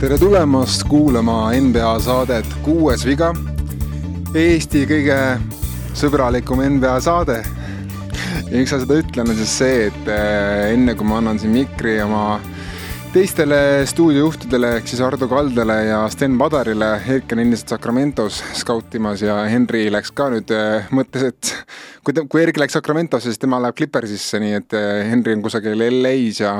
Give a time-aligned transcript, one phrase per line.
[0.00, 3.34] tere tulemast kuulama NBA saadet Kuues viga.
[4.34, 5.16] Eesti kõige
[5.92, 7.36] sõbralikum NBA saade.
[8.50, 11.52] ja miks ma seda ütlen, on siis see, et eh, enne kui ma annan siin
[11.52, 12.40] mikri oma
[13.10, 19.40] teistele stuudiojuhtidele ehk siis Ardo Kaldele ja Sten Padarile, Erk on endiselt Sacramentos skautimas ja
[19.50, 21.50] Henri läks ka nüüd, eh, mõtles, et
[22.06, 25.42] kui ta, kui Erik läks Sacramentosse, siis tema läheb Clippersisse, nii et eh, Henry on
[25.42, 26.52] kusagil LA-s ja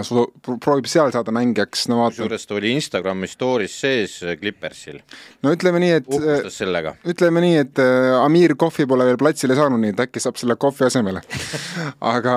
[0.49, 2.17] proovib seal saada mängijaks, no vaata.
[2.17, 4.99] kusjuures ta oli Instagrami story's sees eh, Clippersil.
[5.47, 6.97] no ütleme nii, et uhkustas sellega.
[7.15, 7.85] ütleme nii, et
[8.25, 11.23] Amir kohvi pole veel platsile saanud, nii et äkki saab selle kohvi asemele
[12.17, 12.37] aga,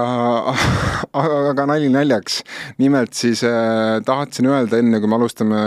[1.09, 2.43] aga, aga nali naljaks.
[2.77, 3.41] nimelt siis
[4.05, 5.61] tahtsin öelda, enne kui me alustame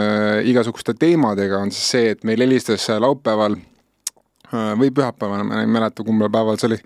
[0.49, 6.05] igasuguste teemadega, on siis see, et meil helistas laupäeval äh, või pühapäeval, ma ei mäleta,
[6.07, 6.81] kumbal päeval see oli.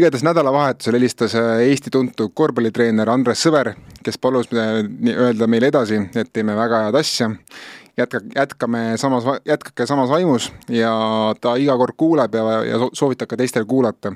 [0.00, 3.74] igatahes nädalavahetusel helistas äh, Eesti tuntud korvpallitreener Andres Sõber,
[4.04, 7.30] kes palus öelda meile edasi, et teeme väga head asja.
[7.96, 10.94] jätka, jätkame samas, jätkake samas vaimus ja
[11.40, 14.14] ta iga kord kuuleb ja, ja soovitab ka teistel kuulata.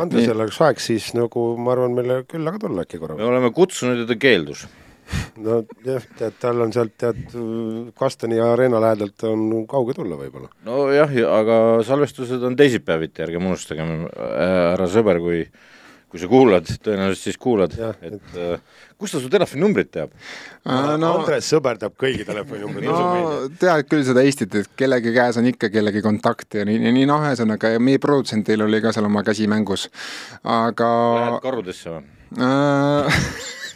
[0.00, 3.18] Andresel oleks aeg siis nagu ma arvan, meile külla ka tulla äkki korra.
[3.18, 4.66] me oleme kutsunud ja ta keeldus
[5.44, 7.22] no jah, tead, tal on sealt tead
[7.98, 10.50] Kastani areena lähedalt on kauge tulla võib-olla.
[10.66, 15.46] nojah, aga salvestused on teisipäeviti, ärgem unustagem, härra sõber, kui
[16.06, 20.92] kui sa kuulad, tõenäoliselt siis kuulad, et äh, kust ta su telefoninumbrit teab äh,?
[21.02, 22.86] No, Andres sõber teab kõigi telefoninumbrid.
[22.88, 27.08] no tead küll seda Eestit, et kellegi käes on ikka kellegi kontakt ja nii, nii
[27.10, 29.88] noh, ühesõnaga meie produtsendil oli ka seal oma käsi mängus,
[30.46, 32.04] aga Lähed karudesse või
[32.38, 33.20] äh,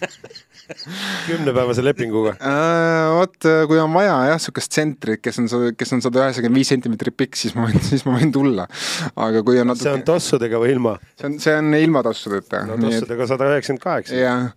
[1.28, 3.10] kümnepäevase lepinguga äh,?
[3.20, 3.36] Vot,
[3.68, 7.38] kui on vaja jah, niisugust tsentrit, kes on, kes on sada üheksakümmend viis sentimeetrit pikk,
[7.40, 8.66] siis ma võin, siis ma võin tulla.
[9.14, 10.96] aga kui on natuke see on tossudega või ilma?
[11.20, 12.64] see on, see on ilma tossudeta.
[12.68, 14.18] no tossudega sada üheksakümmend kaheksa.
[14.20, 14.48] jah,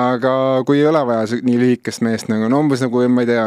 [0.00, 0.34] aga
[0.66, 3.44] kui ei ole vaja nii lühikest meest nagu, no umbes nagu ma ei tea,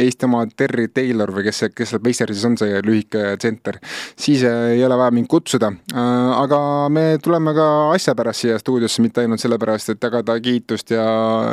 [0.00, 3.80] Eesti oma Terry Taylor või kes, kes seal Pacersis on, see lühike tsenter,
[4.18, 5.72] siis ei ole vaja mind kutsuda.
[5.94, 6.60] Äh, aga
[6.92, 11.06] me tuleme ka asja pärast siia stuudiosse, mitte ainult sellepärast, et jagada kiitust ja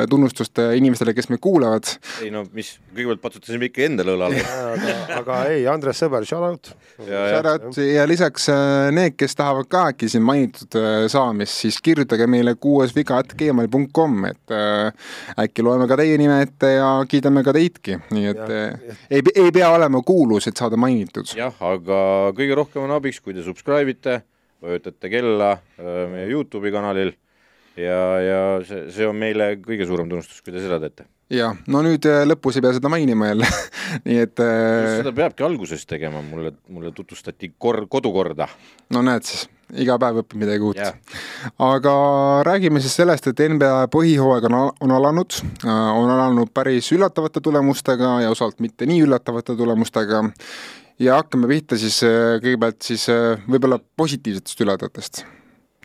[0.09, 1.89] tunnustust inimestele, kes meid kuulavad.
[2.23, 6.71] ei no mis, kõigepealt patsutasime ikka endale õlale aga, aga ei, Andres Sõber, shout out.
[6.97, 11.79] Shout out ja lisaks äh, need, kes tahavad ka äkki siin mainitud äh, saamist, siis
[11.83, 15.11] kirjutage meile kuuesviga.gmail.com, et äh,
[15.45, 18.97] äkki loeme ka teie nime ette ja kiidame ka teidki, nii et ja, ja.
[19.09, 21.29] ei, ei pea olema kuulus, et saada mainitud.
[21.37, 22.01] jah, aga
[22.37, 24.21] kõige rohkem on abiks, kui te subscribe ite,
[24.63, 27.13] vajutate kella meie Youtube'i kanalil
[27.77, 31.07] ja, ja see, see on meile kõige suurem tunnustus, kui te seda teete.
[31.33, 33.49] jah, no nüüd äh, lõpus ei pea seda mainima jälle.
[34.07, 34.97] Nii et äh...
[35.01, 38.49] seda peabki alguses tegema, mulle, mulle tutvustati kor-, kodukorda.
[38.95, 39.45] no näed siis,
[39.83, 40.81] iga päev õpib midagi uut.
[40.81, 40.97] Yeah..
[41.63, 41.93] aga
[42.47, 48.17] räägime siis sellest, et NBA põhihooaeg on, on alanud, äh, on alanud päris üllatavate tulemustega
[48.25, 50.25] ja osalt mitte nii üllatavate tulemustega.
[50.97, 53.05] Ja hakkame pihta siis äh, kõigepealt siis
[53.45, 55.25] võib-olla positiivsetest üllatavatest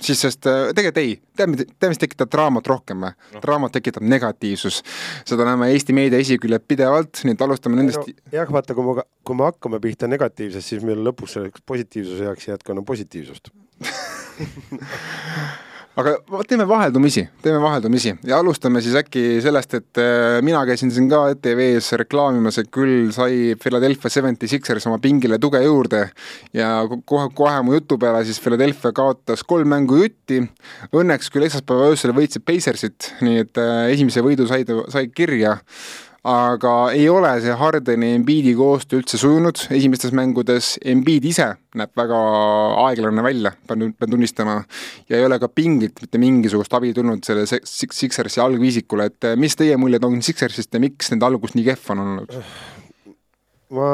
[0.02, 3.42] siis sest äh, tegelikult ei, tead, tead, mis tekitab draamat rohkem või no.?
[3.44, 4.82] draamat tekitab negatiivsus.
[5.28, 8.16] seda näeme Eesti meedia esiküljel pidevalt, nii et alustame nendest no,.
[8.34, 12.48] jah, vaata, kui me, kui me hakkame pihta negatiivsest, siis meil lõpus selleks positiivsuse heaks
[12.52, 13.52] jätkame positiivsust
[15.98, 16.14] aga
[16.48, 18.14] teeme vaheldumisi, teeme vaheldumisi.
[18.26, 23.10] Ja alustame siis äkki sellest, et äh, mina käisin siin ka ETV-s reklaamimas, et küll
[23.14, 26.06] sai Philadelphia Seventy Sixers oma pingile tuge juurde.
[26.56, 30.40] Ja kohe, kohe mu jutu peale siis Philadelphia kaotas kolm mängu jutti.
[30.96, 35.58] Õnneks küll esmaspäeva öösel võitsid Pacersit, nii et äh, esimese võidu said, sai kirja
[36.22, 42.18] aga ei ole see Hardeni Embiidi koostöö üldse sujunud esimestes mängudes, Embiid ise näeb väga
[42.84, 44.60] aeglane välja, pean, pean tunnistama,
[45.10, 49.58] ja ei ole ka pingilt mitte mingisugust abi tulnud selle Sixersi algviisikule, et eh, mis
[49.58, 52.36] teie muljed on Sixersist ja miks nende algus nii kehv on olnud?
[53.78, 53.88] ma,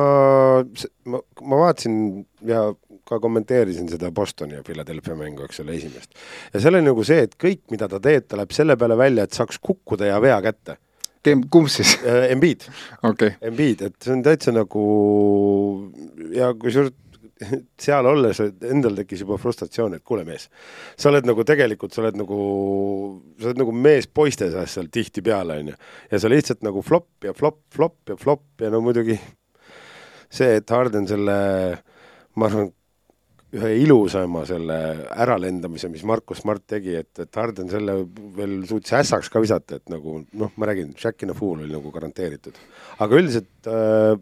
[1.08, 2.02] ma, ma vaatasin
[2.50, 2.66] ja
[3.08, 6.12] ka kommenteerisin seda Bostoni ja Philadelphia mängu, eks ole, esimest.
[6.52, 9.24] ja seal on nagu see, et kõik, mida ta teeb, ta läheb selle peale välja,
[9.24, 10.76] et saaks kukkuda ja vea kätte
[11.24, 11.96] kumb siis?
[12.04, 12.68] Äh, Embiid
[13.02, 13.34] okay..
[13.42, 14.86] Embiid, et see on täitsa nagu
[16.34, 16.94] ja kusjuures
[17.78, 20.48] seal olles endal tekkis juba frustratsioon, et kuule, mees,
[20.98, 22.38] sa oled nagu tegelikult, sa oled nagu,
[23.38, 25.76] sa oled nagu mees poiste seas seal tihtipeale, on ju.
[26.12, 29.18] ja sa lihtsalt nagu flop ja flop, flop ja flop ja no muidugi
[30.28, 31.38] see, et Harden selle,
[32.36, 32.72] ma arvan,
[33.56, 34.76] ühe ilusama selle
[35.24, 37.94] äralendamise, mis Markus Smart tegi, et, et Harden selle
[38.36, 41.72] veel suutis ässaks ka visata, et nagu noh, ma räägin, Jack in a fool oli
[41.72, 42.58] nagu garanteeritud.
[43.04, 44.12] aga üldiselt äh,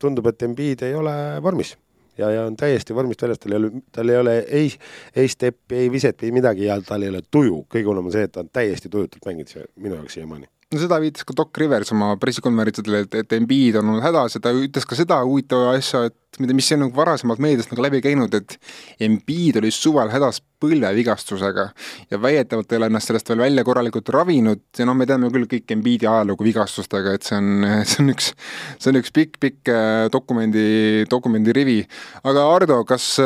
[0.00, 1.74] tundub, et Embiid ei ole vormis.
[2.18, 4.72] Ja, ja on täiesti vormist väljas, tal ei ole, tal ei ole ei,
[5.16, 8.26] ei steppi, ei viset, ei midagi ja tal ei ole tuju, kõige hullem on see,
[8.28, 11.58] et ta on täiesti tujutult mänginud see minu jaoks siiamaani no seda viitas ka Doc
[11.58, 15.72] Rivers oma pressikonverentsidel, et, et Embiid on olnud hädas ja ta ütles ka seda huvitava
[15.74, 18.54] asja, et mida, mis on nagu varasemalt meediast nagu läbi käinud, et
[19.02, 21.66] Embiid oli suvel hädas põlvevigastusega
[22.12, 25.50] ja väidetavalt ei ole ennast sellest veel välja korralikult ravinud ja noh, me teame küll
[25.50, 28.32] kõik Embiidi ajalugu vigastustega, et see on, see on üks,
[28.78, 30.66] see on üks pikk-pikk äh, dokumendi,
[31.10, 31.80] dokumendi rivi.
[32.22, 33.16] aga Ardo, kas,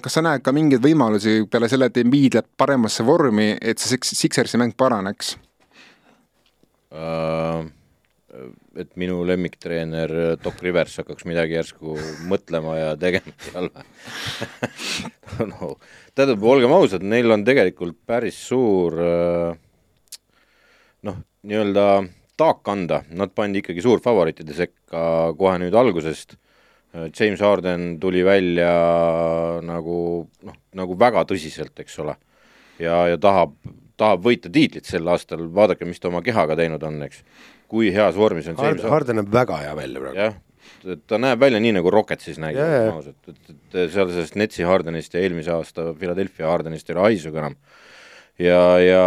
[0.00, 4.00] kas sa näed ka mingeid võimalusi peale selle, et Embiid läheb paremasse vormi, et see
[4.00, 5.36] Sixersi mäng paraneks?
[6.94, 7.64] Äh,
[8.78, 10.10] et minu lemmiktreener
[10.42, 11.94] Doc Rivers hakkaks midagi järsku
[12.30, 13.70] mõtlema ja tegema seal.
[15.50, 15.74] No
[16.14, 19.56] tähendab, olgem ausad, neil on tegelikult päris suur äh,
[21.06, 21.86] noh, nii-öelda
[22.38, 25.04] taak kanda, nad pandi ikkagi suurfavoriitide sekka
[25.38, 26.36] kohe nüüd algusest.
[26.94, 28.70] James Harden tuli välja
[29.66, 29.96] nagu
[30.46, 32.14] noh, nagu väga tõsiselt, eks ole,
[32.78, 33.56] ja, ja tahab
[34.00, 37.22] tahab võita tiitlit sel aastal, vaadake, mis ta oma kehaga teinud on, eks.
[37.70, 40.18] kui heas vormis on Hard, Harden näeb väga hea välja praegu.
[40.18, 45.14] jah, ta näeb välja nii, nagu Rocketsis nägi ausalt, et, et seal sellest Netsi Hardenist
[45.14, 47.56] ja eelmise aasta Philadelphia Hardenist ei ole haisugi enam.
[48.38, 49.04] ja, ja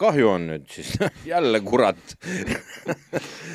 [0.00, 0.92] kahju on nüüd siis
[1.32, 2.00] jälle kurat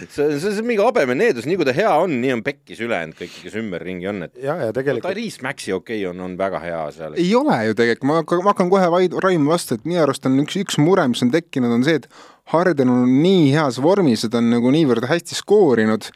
[0.09, 3.17] see, see on mingi habeme needus, nii kui ta hea on, nii on pekkis ülejäänud
[3.19, 6.37] kõik, kes ümberringi on, et ja, ja tegelikult no, Tyrese Maxi okei okay, on, on
[6.39, 7.17] väga hea seal.
[7.21, 10.25] ei ole ju tegelikult, ma hakkan, ma hakkan kohe vaid-, Raimo vastu, et minu arust
[10.29, 12.09] on üks, üks mure, mis on tekkinud, on see, et
[12.51, 16.09] Harden on nii heas vormis, et ta on nagu niivõrd hästi skoorinud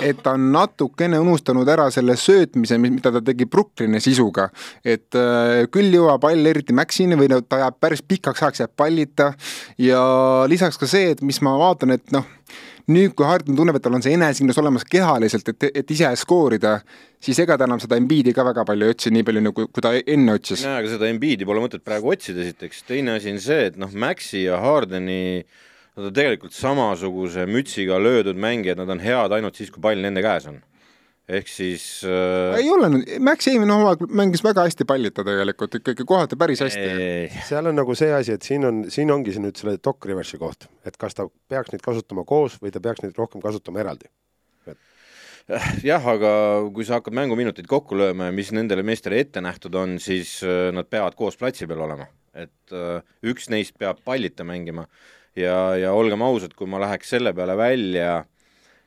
[0.00, 4.48] et ta on natukene unustanud ära selle söötmise, mida ta tegi Brooklyni sisuga.
[4.84, 9.32] et äh, küll jõuab pall eriti Maxini või ta jääb päris pikaks ajaks jääb pallita
[9.78, 10.02] ja
[10.48, 12.26] lisaks ka see, et mis ma vaatan, et noh,
[12.92, 16.78] nüüd, kui Harden tunneb, et tal on see enesekindlus olemas kehaliselt, et, et ise skoorida,
[17.22, 19.84] siis ega ta enam seda Embiidi ka väga palju ei otsi, nii palju nagu, kui
[19.84, 20.64] ta enne otsis.
[20.66, 23.92] jaa, aga seda Embiidi pole mõtet praegu otsida esiteks, teine asi on see, et noh,
[23.94, 25.60] Maxi ja Hardeni äh,
[25.92, 30.22] Nad on tegelikult samasuguse mütsiga löödud mängijad, nad on head ainult siis, kui pall nende
[30.24, 30.62] käes on.
[31.32, 32.56] ehk siis äh...
[32.58, 32.88] ei ole,
[33.22, 36.88] Max eelmine hooaeg mängis väga hästi pallita tegelikult, ikkagi kohati päris hästi.
[37.46, 40.40] seal on nagu see asi, et siin on, siin ongi see nüüd selle Doc Riversi
[40.40, 44.08] koht, et kas ta peaks neid kasutama koos või ta peaks neid rohkem kasutama eraldi.
[45.84, 46.34] Jah, aga
[46.72, 50.70] kui sa hakkad mänguminuteid kokku lööma ja mis nendele meestele ette nähtud on, siis äh,
[50.72, 54.86] nad peavad koos platsi peal olema, et uh, üks neist peab pallita mängima
[55.38, 58.22] ja, ja olgem ausad, kui ma läheks selle peale välja,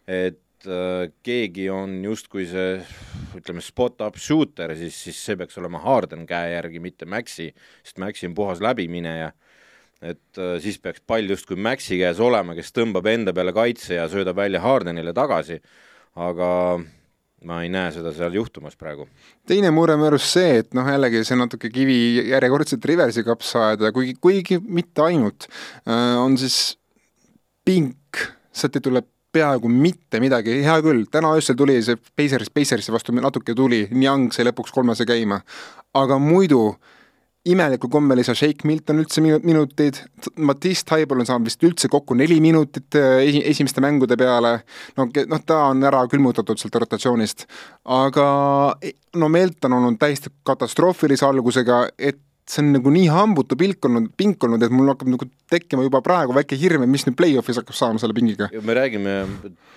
[0.07, 2.79] et äh, keegi on justkui see
[3.35, 7.49] ütleme, spot-up shooter, siis, siis see peaks olema Harden käe järgi, mitte Maxi,
[7.83, 9.31] sest Maxi on puhas läbimineja.
[10.01, 14.09] et äh, siis peaks pall justkui Maxi käes olema, kes tõmbab enda peale kaitse ja
[14.11, 15.61] söödab välja Hardenile tagasi,
[16.15, 16.49] aga
[17.43, 19.07] ma ei näe seda seal juhtumas praegu.
[19.47, 21.97] teine mure minu arust see, et noh, jällegi see natuke kivi
[22.31, 25.49] järjekordselt Riversi kapsa ajada, kuigi, kuigi mitte ainult,
[25.85, 26.77] äh, on siis
[27.65, 28.23] pink,
[28.55, 29.03] sealt ei tule
[29.35, 34.31] peaaegu mitte midagi, hea küll, täna öösel tuli see Pacers, Pacersi vastu natuke tuli, Young
[34.33, 35.41] sai lõpuks kolmese käima,
[35.93, 36.93] aga muidu äh,
[37.45, 39.99] imelikul kombel ei saa Shake Milton üldse minuteid,
[40.37, 44.57] Matisse Taibol on saanud vist üldse kokku neli minutit äh, esi, esimeste mängude peale,
[44.97, 47.45] no noh, ta on ära külmutatud sealt rotatsioonist,
[47.97, 48.27] aga
[48.81, 52.19] e, no Melton on olnud täiesti katastroofilise algusega, et
[52.49, 56.01] see on nagu nii hambutu pilk olnud, pink olnud, et mul hakkab nagu tekkima juba
[56.05, 58.51] praegu väike hirm, et mis nüüd play-off'is hakkab saama selle pingiga.
[58.61, 59.15] me räägime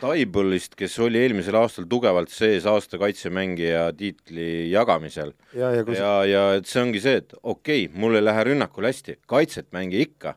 [0.03, 5.33] Taibolist, kes oli eelmisel aastal tugevalt sees aasta kaitsemängija tiitli jagamisel.
[5.57, 5.97] ja, ja, kus...
[5.97, 9.73] ja, ja et see ongi see, et okei okay,, mul ei lähe rünnakul hästi, kaitset
[9.73, 10.37] mängi ikka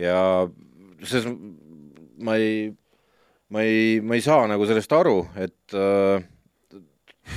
[0.00, 0.20] ja
[1.00, 1.30] selles
[2.20, 2.68] ma ei,
[3.48, 6.20] ma ei, ma ei saa nagu sellest aru, et äh,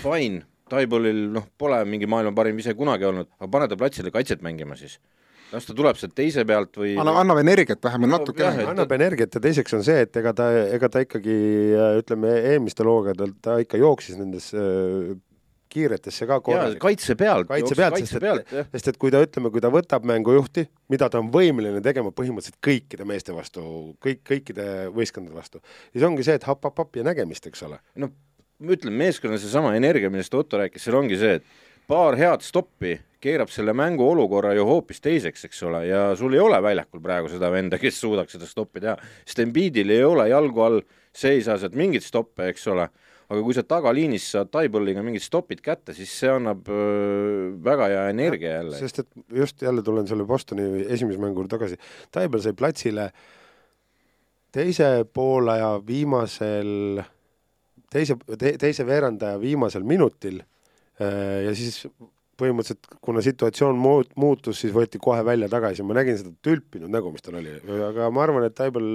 [0.03, 4.43] fine Taibolil noh, pole mingi maailma parim ise kunagi olnud, aga pane ta platsile kaitset
[4.45, 4.99] mängima siis.
[5.53, 8.71] las ta tuleb sealt teise pealt või annab, annab energiat vähemalt natukene no,.
[8.71, 8.97] annab ta...
[8.97, 11.35] energiat ja teiseks on see, et ega ta, ega ta ikkagi
[11.99, 15.13] ütleme, eelmistel hooaegadel ta ikka jooksis nendes äh,
[15.73, 16.81] kiiretesse ka korralikult.
[16.83, 17.47] kaitse pealt.
[17.49, 21.21] kaitse pealt, sest et, sest et kui ta ütleme, kui ta võtab mängujuhti, mida ta
[21.21, 23.63] on võimeline tegema põhimõtteliselt kõikide meeste vastu,
[24.03, 25.63] kõik, kõikide võistkondade vastu,
[25.93, 27.81] siis ongi see, et happ-happ-happ ja nägemist, eks ole.
[28.01, 28.11] no
[28.63, 32.95] ma ütlen, meeskonna seesama energia, millest Otto rääkis, seal ongi see, et paar head stoppi
[33.23, 37.31] keerab selle mängu olukorra ju hoopis teiseks, eks ole, ja sul ei ole väljakul praegu
[37.31, 40.83] seda venda, kes suudaks seda stoppi teha, sest Embiidil ei ole jalgu all,
[41.15, 42.89] see ei saa sealt mingit stoppe, eks ole,
[43.29, 48.03] aga kui sa tagaliinis saad Taiballiga mingid stopid kätte, siis see annab öö, väga hea
[48.11, 48.81] energia jälle.
[48.81, 51.79] sest et just jälle tulen selle Bostoni esimese mängu juurde tagasi,
[52.11, 53.09] Taibal sai platsile
[54.53, 57.03] teise poolaja viimasel
[57.93, 60.41] teise te,, teise veerandaja viimasel minutil
[60.99, 61.83] ja siis
[62.39, 67.11] põhimõtteliselt, kuna situatsioon muut-, muutus, siis võeti kohe välja tagasi, ma nägin seda tülpinud nägu,
[67.13, 67.53] mis tal oli,
[67.89, 68.87] aga ma arvan, et Taibel,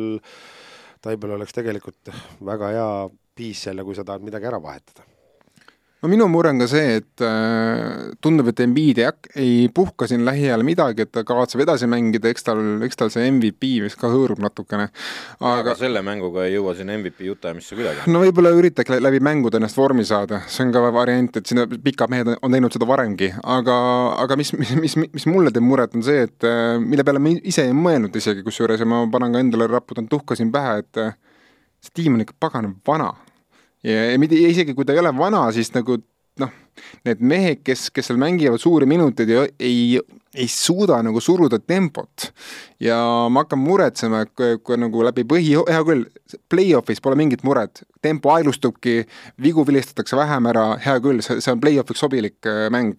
[1.05, 2.11] Taibel oleks tegelikult
[2.45, 2.91] väga hea
[3.39, 5.07] piis selle, kui sa tahad midagi ära vahetada
[6.03, 9.11] no minu mure on ka see, et äh, tundub, et Embiid ei,
[9.43, 13.27] ei puhka siin lähiajal midagi, et ta kavatseb edasi mängida, eks tal, eks tal see
[13.33, 14.89] MVP vist ka hõõrub natukene.
[15.43, 18.07] aga selle mänguga ei jõua sinna MVP jutuajamisse kuidagi.
[18.15, 22.15] no võib-olla üritaks läbi mängude ennast vormi saada, see on ka variant, et sinna pikad
[22.15, 23.79] mehed on teinud seda varemgi, aga,
[24.23, 27.35] aga mis, mis, mis, mis mulle teeb muret, on see, et äh, mille peale ma
[27.43, 31.03] ise ei mõelnud isegi, kusjuures ja ma panen ka endale raputan tuhka siin pähe, et
[31.03, 31.17] äh,
[31.83, 33.17] see tiim on ikka pagana vana
[33.87, 35.99] ja, ja mitte isegi, kui ta ei ole vana, siis nagu
[36.39, 36.55] noh,
[37.07, 39.99] need mehed, kes, kes seal mängivad suuri minuteid ja ei,
[40.35, 42.29] ei suuda nagu suruda tempot.
[42.81, 42.99] ja
[43.31, 46.07] ma hakkan muretsema, et kui, kui nagu läbi põhi, hea küll,
[46.51, 49.01] play-off'is pole mingit muret, tempo aeglustubki,
[49.43, 52.95] vigu vilistatakse vähem ära, hea küll, see, see on play-off'iks sobilik äh, mäng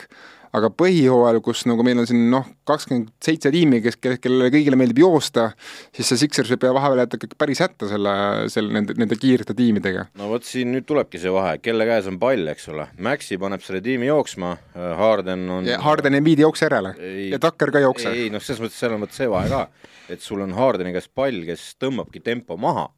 [0.55, 5.01] aga põhijooajal, kus nagu meil on siin noh, kakskümmend seitse tiimi, kes, kellele kõigile meeldib
[5.03, 5.49] joosta,
[5.95, 8.13] siis see Sixers võib vahepeal jätta ikkagi päris hätta selle,
[8.53, 10.07] selle, nende, nende kiirete tiimidega.
[10.19, 13.63] no vot siin nüüd tulebki see vahe, kelle käes on pall, eks ole, Maxi paneb
[13.65, 14.55] selle tiimi jooksma,
[14.99, 16.95] Harden on Harden ei viidi jookse järele.
[16.99, 18.13] Ei, ja Tucker ka ei jookse.
[18.13, 19.65] ei noh, selles mõttes on vot see vahe ka,
[20.09, 22.89] et sul on Hardeni käes pall, kes tõmbabki tempo maha,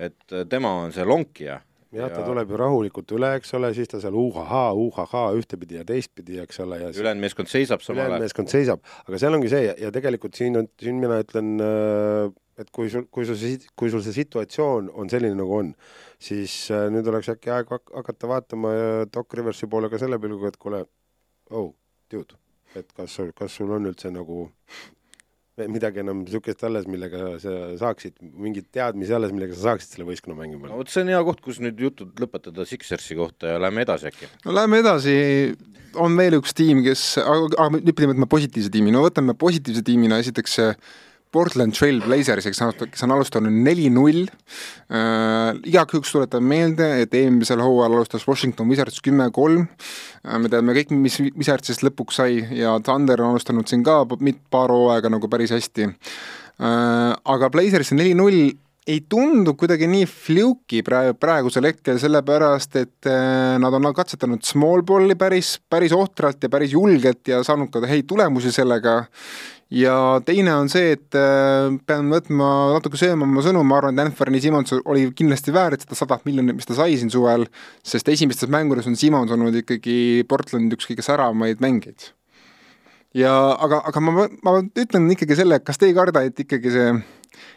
[0.00, 1.60] et tema on see lonkija
[1.92, 5.80] jah ja..., ta tuleb ju rahulikult üle, eks ole, siis ta seal uhahaa, uhahaa ühtepidi
[5.80, 8.12] ja teistpidi, eks ole, ja ülejäänud meeskond seisab samal ajal.
[8.12, 11.56] ülejäänud meeskond seisab, aga seal ongi see ja, ja tegelikult siin on, siin mina ütlen,
[11.64, 12.30] äh,
[12.60, 15.74] et kui sul, kui sul see, kui sul see situatsioon on selline, nagu on,
[16.22, 20.52] siis äh, nüüd oleks äkki aeg hakata vaatama äh, Doc Riversi poole ka selle pilguga,
[20.52, 20.84] et kuule,
[21.50, 21.72] oh,
[22.12, 22.38] dude,
[22.78, 24.46] et kas, kas sul on üldse nagu
[25.68, 30.38] midagi enam niisugust alles, millega sa saaksid, mingeid teadmisi alles, millega sa saaksid selle võistkonna
[30.38, 30.70] mängima?
[30.70, 34.10] no vot, see on hea koht, kus nüüd jutud lõpetada Sixersi kohta ja lähme edasi
[34.10, 34.30] äkki.
[34.46, 35.14] no lähme edasi,
[36.00, 39.84] on veel üks tiim, kes, aga, aga nüüd pidime võtma positiivse tiimi, no võtame positiivse
[39.86, 40.58] tiimina esiteks
[41.32, 45.58] Portland Trail Blazers, kes on, alustanud neli-null äh,.
[45.70, 50.38] igaks juhuks tuletan meelde, et eelmisel hooajal alustas Washington Wizards kümme-kolm äh,.
[50.42, 54.02] me teame kõik, mis Wizardsist lõpuks sai ja Thunder on alustanud siin ka
[54.50, 57.14] paar hooaega nagu päris hästi äh,.
[57.14, 58.50] aga Blazersi neli-null
[58.88, 64.84] ei tundu kuidagi nii fluky praegu, praegusel hetkel, sellepärast et äh, nad on katsetanud small
[64.86, 69.02] ball'i päris, päris ohtralt ja päris julgelt ja saanud ka häid tulemusi sellega
[69.70, 69.94] ja
[70.26, 74.40] teine on see, et äh, pean võtma natuke sööma oma sõnu, ma arvan, et Anthony
[74.42, 77.46] Simons oli kindlasti väärt seda sadat miljonit, mis ta sai siin suvel,
[77.86, 82.10] sest esimestes mängudes on Simons olnud ikkagi Portlandi üks kõige säravamaid mängijaid.
[83.14, 86.92] ja aga, aga ma, ma ütlen ikkagi selle, kas te ei karda, et ikkagi see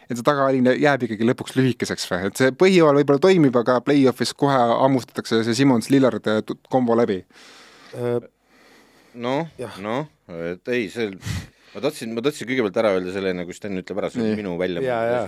[0.08, 4.34] et see tagaväline jääb ikkagi lõpuks lühikeseks või, et see põhijooajal võib-olla toimib, aga play-off'is
[4.38, 6.28] kohe hammustatakse see Simons-Lillard
[6.70, 7.22] kombo läbi.
[9.14, 9.50] noh,
[9.82, 10.06] noh,
[10.52, 11.12] et ei, see
[11.74, 14.38] ma tahtsin, ma tahtsin kõigepealt ära öelda selle, enne kui Sten ütleb ära, see on
[14.38, 15.24] minu välja.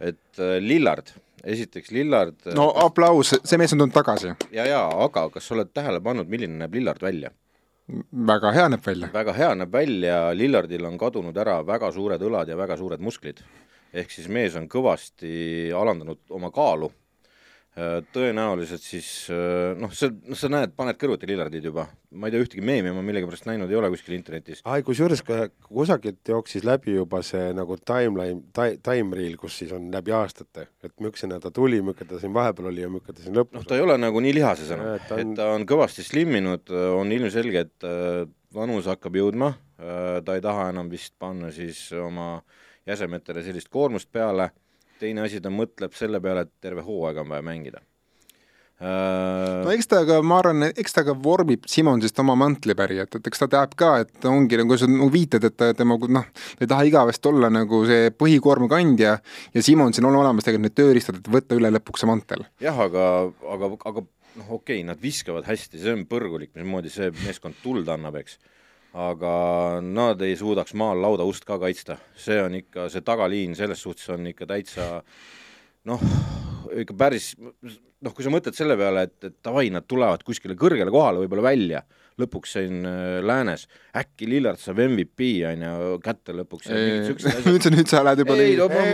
[0.00, 1.12] et äh, Lillard,
[1.44, 2.36] esiteks Lillard.
[2.44, 4.34] Äh, no aplaus, see mees on tulnud tagasi.
[4.52, 7.32] ja, ja aga kas sa oled tähele pannud, milline näeb Lillard välja?
[8.28, 9.08] väga hea näeb välja.
[9.14, 13.40] väga hea näeb välja, Lillardil on kadunud ära väga suured õlad ja väga suured musklid.
[13.96, 16.90] Ehk siis mees on kõvasti alandanud oma kaalu.
[17.76, 21.82] Äh, tõenäoliselt siis äh, noh, see, noh, sa näed, paned kõrvuti Lillardid juba,
[22.16, 24.62] ma ei tea, ühtegi meemi ma millegipärast näinud ei ole kuskil internetis.
[24.64, 25.20] ai, kusjuures
[25.66, 30.94] kusagilt jooksis läbi juba see nagu timeline, time reel, kus siis on läbi aastate, et
[31.04, 33.76] millisena ta tuli, milline ta siin vahepeal oli ja milline ta siin lõpus noh, ta
[33.76, 35.20] ei ole nagu nii lihases enam, et, on...
[35.20, 38.22] et ta on kõvasti slimminud, on ilmselge, et äh,
[38.56, 42.38] vanus hakkab jõudma, ta ei taha enam vist panna siis oma
[42.86, 44.50] jäsemetele sellist koormust peale.
[45.00, 47.82] Teine asi, ta mõtleb selle peale, et terve hooaeg on vaja mängida.
[48.76, 53.14] Äh, no eks ta ka, ma arvan, eks ta ka vormib Simonsist oma mantlipäri, et,
[53.30, 56.68] eks ta teab ka, et ongi nagu sa nagu viitad, et tema noh, ta ei
[56.68, 59.14] taha igavesti olla nagu see põhikoorma kandja
[59.56, 62.44] ja Simonsil on olemas tegelikult need tööriistad, et võtta üle lõpuks see mantel.
[62.60, 63.06] jah, aga,
[63.56, 67.88] aga, aga noh, okei okay,, nad viskavad hästi, see on põrgulik, mismoodi see meeskond tuld
[67.88, 68.36] annab, eks
[68.96, 69.32] aga
[69.84, 74.08] nad ei suudaks maal lauda ust ka kaitsta, see on ikka, see tagaliin selles suhtes
[74.14, 75.02] on ikka täitsa
[75.90, 76.06] noh,
[76.72, 80.92] ikka päris noh, kui sa mõtled selle peale, et, et davai, nad tulevad kuskile kõrgele
[80.94, 81.82] kohale võib-olla välja,
[82.20, 83.66] lõpuks siin äh, läänes,
[84.00, 86.70] äkki Lillard saab MVP on ju kätte lõpuks.
[87.48, 88.36] nüüd sa, nüüd sa lähed juba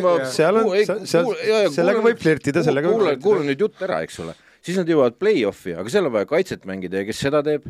[0.03, 4.78] ma seal on, sellega võib flirtida, sellega kuule, kuule nüüd jutt ära, eks ole siis
[4.78, 7.66] nad jõuavad play-off'i, aga seal on vaja kaitset mängida ja kes seda teeb?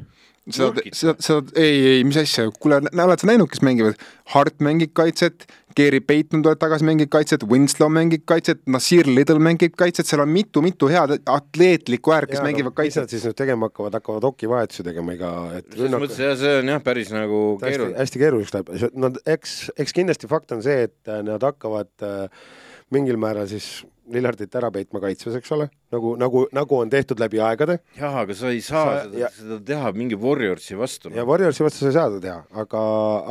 [0.50, 4.00] seda, seda, seda, ei, ei, mis asja, kuule, oled sa näinud, kes mängivad?
[4.32, 5.46] Hart mängib kaitset,
[5.78, 10.32] Gary Payton tuleb tagasi, mängib kaitset, Winslow mängib kaitset, Nasir Little mängib kaitset, seal on
[10.34, 13.14] mitu-mitu head atleetlikku äärt, kes Jaa, mängivad no, nad kaitset.
[13.14, 16.82] siis nüüd tegema hakkavad, hakkavad okivahetusi tegema iga, et selles mõttes jah, see on jah,
[16.90, 17.98] päris nagu hästi, keeruline.
[18.02, 19.56] hästi keeruliseks läheb, no eks,
[19.86, 22.44] eks kindlasti fakt on see, et äh, nad hakkavad äh,
[22.92, 23.70] mingil määral siis
[24.12, 28.34] Lillardit ära peitma kaitses, eks ole, nagu, nagu, nagu on tehtud läbi aegade jah, aga
[28.36, 31.28] sa ei saa Sa- seda, ja- seda teha mingi Warriorsi vastu ja no..
[31.32, 32.82] Warriorsi vastu sa ei saa seda teha, aga,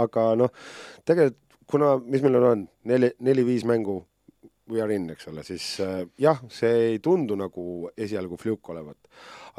[0.08, 0.54] aga noh,
[1.06, 1.40] tegelikult
[1.72, 4.02] kuna, mis meil on, neli, neli-viis mängu
[4.72, 8.98] we are in, eks ole, siis äh, jah, see ei tundu nagu esialgu fljuk olevat.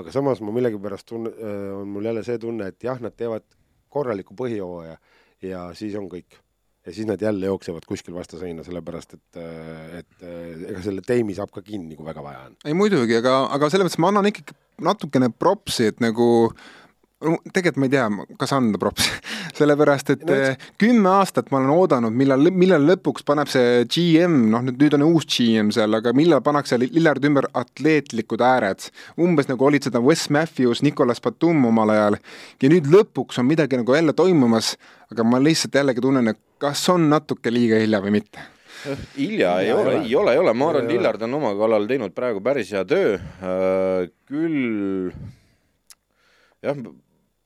[0.00, 3.44] aga samas ma millegipärast tunne äh,, on mul jälle see tunne, et jah, nad teevad
[3.92, 4.96] korraliku põhijooaja
[5.44, 6.38] ja siis on kõik.
[6.86, 9.40] Ja siis nad jälle jooksevad kuskil vastaseina, sellepärast et,
[10.00, 12.56] et äh, ega selle teimi saab ka kinni, kui väga vaja on.
[12.64, 16.28] ei muidugi, aga, aga selles mõttes ma annan ikkagi natukene propsi, et nagu
[17.22, 18.06] tegelikult ma ei tea,
[18.40, 19.10] kas anda propsi,
[19.58, 24.34] sellepärast et No eks- kümme aastat ma olen oodanud, millal, millal lõpuks paneb see GM,
[24.50, 28.88] noh nüüd, nüüd on uus GM seal, aga millal pannakse Lillard ümber atleetlikud ääred.
[29.22, 32.18] umbes nagu olid seda Wes Matthews, Nicolas Batum omal ajal
[32.62, 34.74] ja nüüd lõpuks on midagi nagu jälle toimumas,
[35.12, 38.42] aga ma lihtsalt jällegi tunnen, et kas on natuke liiga hilja või mitte
[39.16, 40.96] hilja ei Ei ole, ei ole, ei ole, ma arvan, ole.
[40.96, 43.18] Lillard on oma kallal teinud praegu päris hea töö.
[44.30, 45.12] küll
[46.62, 46.80] jah,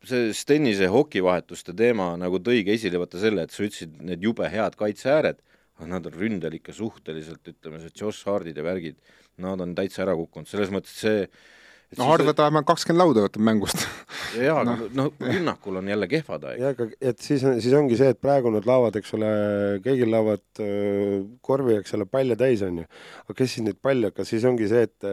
[0.07, 4.79] see Stennise hokivahetuste teema nagu tõigi esile vaata selle, et sa ütlesid need jube head
[4.79, 5.43] kaitseääred,
[5.77, 9.01] aga nad on ründel ikka suhteliselt, ütleme see Josh Hardid ja värgid,
[9.43, 11.56] nad on täitsa ära kukkunud, selles mõttes see et
[11.99, 13.85] no Hard võtab vähemalt kakskümmend lauda võtab mängust
[14.47, 16.63] jaa, aga noh, rünnakul on jälle kehvad aeg.
[16.63, 19.33] ja aga, et siis, siis ongi see, et praegu nad laovad, eks ole,
[19.87, 20.63] kõigil laovad
[21.47, 22.89] korvi, eks ole, palle täis on ju.
[23.27, 25.13] aga kes siis neid palle hakkas, siis ongi see, et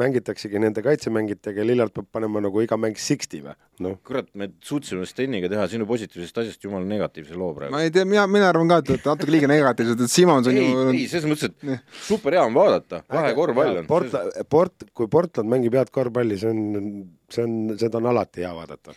[0.00, 3.98] mängitaksegi nende kaitsemängijatega ja Lillard peab panema nagu iga mäng sixty või, noh.
[4.06, 7.74] kurat, me suutsime Steniga teha sinu positiivsest asjast jumala negatiivse loo praegu.
[7.74, 10.48] ma ei tea, mina, mina arvan ka, et te olete natuke liiga negatiivsed, et Simons
[10.48, 13.90] on ei, ju ei selles mõttes, et super hea on vaadata, lahe korvpall on.
[13.90, 14.16] Port-,
[14.52, 16.64] Port-, kui Portland mängib head korvpalli, see on,
[17.32, 18.94] see on, seda on alati hea vaadata.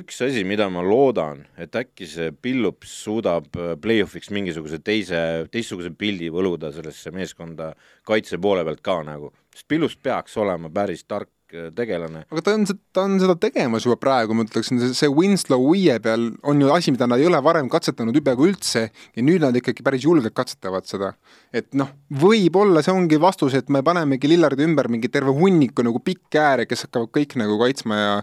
[0.00, 5.20] üks asi, mida ma loodan, et äkki see Pillups suudab äh, play-off'iks mingisuguse teise,
[5.52, 7.72] teistsuguse pildi võluda sellesse meeskonda
[8.06, 11.30] kaitse poole pealt ka nagu, sest Pillups peaks olema päris tark
[11.76, 12.24] tegelane.
[12.30, 16.28] aga ta on, ta on seda tegemas juba praegu, ma ütleksin, see Winslow Uie peal
[16.46, 19.84] on ju asi, mida nad ei ole varem katsetanud peaaegu üldse ja nüüd nad ikkagi
[19.86, 21.14] päris julgelt katsetavad seda.
[21.56, 26.02] et noh, võib-olla see ongi vastus, et me panemegi Lillardi ümber mingi terve hunniku nagu
[26.04, 28.14] pikk ääre, kes hakkavad kõik nagu kaitsma ja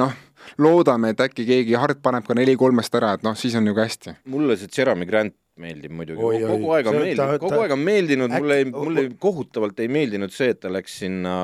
[0.00, 0.14] noh,
[0.58, 3.76] loodame, et äkki keegi hard paneb ka neli kolmest ära, et noh, siis on ju
[3.76, 4.16] ka hästi.
[4.32, 8.58] mulle see Jeremy Grant meeldib muidugi, kogu aeg on meeldinud kogu aeg on meeldinud, mulle
[8.62, 11.34] ei, mulle kohutavalt ei meeldinud see, et ta läks sinna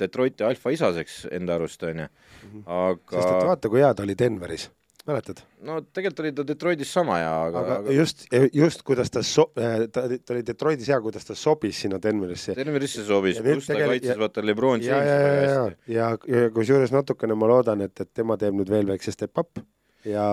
[0.00, 2.08] Detroiti alfaisaseks enda arust, onju.
[2.40, 4.70] sest et aga vaata, kui hea ta oli Denveris,
[5.10, 5.42] mäletad?
[5.66, 8.24] no tegelikult oli ta Detroitis sama hea, aga, aga aga just,
[8.56, 12.54] just kuidas ta so-, ta, ta oli Detroitis hea, kuidas ta sobis sinna Denverisse.
[12.58, 15.60] Denverisse sobis, Ja pluss ta kaitses ja- vaata Lebron ja, ja, Jamesi ja, väga ja
[15.66, 19.38] hästi., ja, ja kusjuures natukene ma loodan, et, et tema teeb nüüd veel väikse step
[19.42, 19.60] up
[20.08, 20.24] ja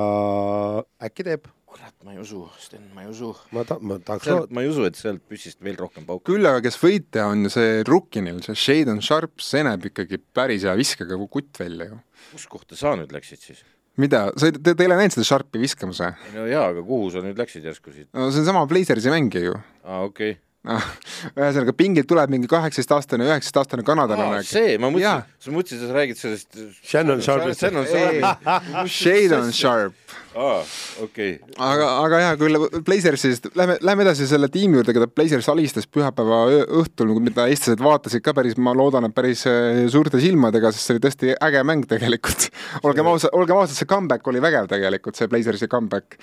[1.03, 3.33] äkki teeb, kurat, ma ei usu, Sten, ma ei usu.
[3.55, 6.23] ma ta-, ma tahaks sealt loota, ma ei usu, et sealt püssist veel rohkem pauku.
[6.31, 10.75] küll aga kes võitja on see Rukkinil, see Shadon Sharp, see näeb ikkagi päris hea
[10.79, 11.99] viskega kutt välja ju.
[12.31, 13.65] kus kohta sa nüüd läksid siis?
[14.01, 16.33] mida, sa ei, te, te ei ole näinud seda Sharpi viskamas või?
[16.35, 18.09] no jaa, aga kuhu sa nüüd läksid järsku siit?
[18.13, 20.41] no see on sama Blazersi mängija ju aa, okei okay..
[20.69, 20.89] noh,
[21.33, 24.43] ühesõnaga pingilt tuleb mingi kaheksateistaastane, üheksateistaastane kanadalane.
[24.47, 27.63] see, ma mõtlesin, sa mõtlesid, sa räägid sellest Shannon Sharpist.
[27.63, 28.99] Shannon Sharpist.
[28.99, 30.17] Shadon Sharp.
[30.37, 30.57] aa,
[31.03, 31.31] okei.
[31.57, 36.43] aga, aga jaa, küll Blazersist, lähme, lähme edasi selle tiimi juurde, keda Blazers alistas pühapäeva
[36.81, 40.97] õhtul, mida eestlased vaatasid ka päris, ma loodan, et päris äh, suurte silmadega, sest see
[40.97, 42.49] oli tõesti äge mäng tegelikult.
[42.87, 46.19] olgem ausad, olgem ausad, see comeback oli vägev tegelikult, see Blazersi comeback.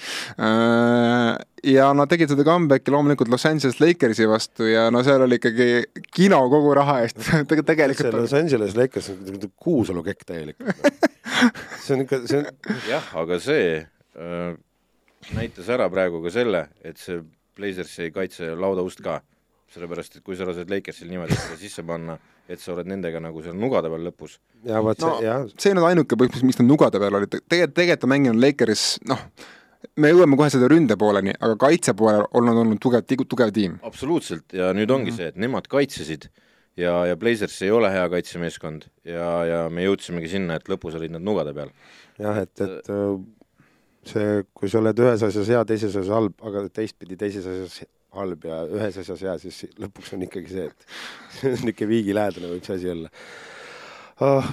[1.64, 5.68] ja nad tegid seda comeback'i loomulikult Los Angeles Lakersi vastu ja no seal oli ikkagi
[6.14, 11.00] kino kogu raha eest Tege- see tegelikult Los Angeles Lakers on kuusalukekk täielikult.
[11.85, 12.50] see on ikka, see on,
[12.88, 13.87] jah, aga see äh,
[15.35, 17.22] näitas ära praegu ka selle, et see
[17.55, 19.20] Blazers ei kaitse laudaust ka.
[19.74, 22.14] sellepärast, et kui sa lased Lakersil niimoodi seda sisse panna,
[22.46, 25.72] et sa oled nendega nagu seal nugade peal lõpus, ja vot no see, jah, see
[25.72, 29.24] ei olnud ainuke põhjus, miks nad nugade peal olid, tegelikult, tegelikult on mänginud Lakeris, noh,
[29.98, 33.81] me jõuame kohe selle ründe pooleni, aga kaitse poolel on nad olnud tugev, tugev tiim.
[33.83, 36.29] absoluutselt, ja nüüd ongi see, et nemad kaitsesid
[36.79, 41.14] ja, ja Blazers ei ole hea kaitsemeeskond ja, ja me jõudsimegi sinna, et lõpus olid
[41.14, 41.74] nad nugade peal.
[42.22, 43.16] jah, et, et äh,
[44.11, 48.45] see, kui sa oled ühes asjas hea, teises asjas halb, aga teistpidi teises asjas halb
[48.49, 50.87] ja ühes asjas hea, siis lõpuks on ikkagi see, et
[51.55, 53.12] niisugune viigilähedane võib see asi olla.
[54.25, 54.51] oh,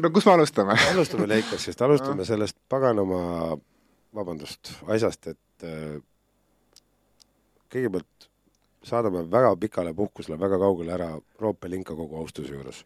[0.00, 0.76] no kus me alustame?
[0.92, 3.56] alustame Lakersist, alustame sellest paganama,
[4.16, 5.96] vabandust, asjast, et äh,
[7.72, 8.15] kõigepealt
[8.86, 12.82] saadame väga pikale puhkusele väga kaugele ära Roop Pelinka kogu austuse juures.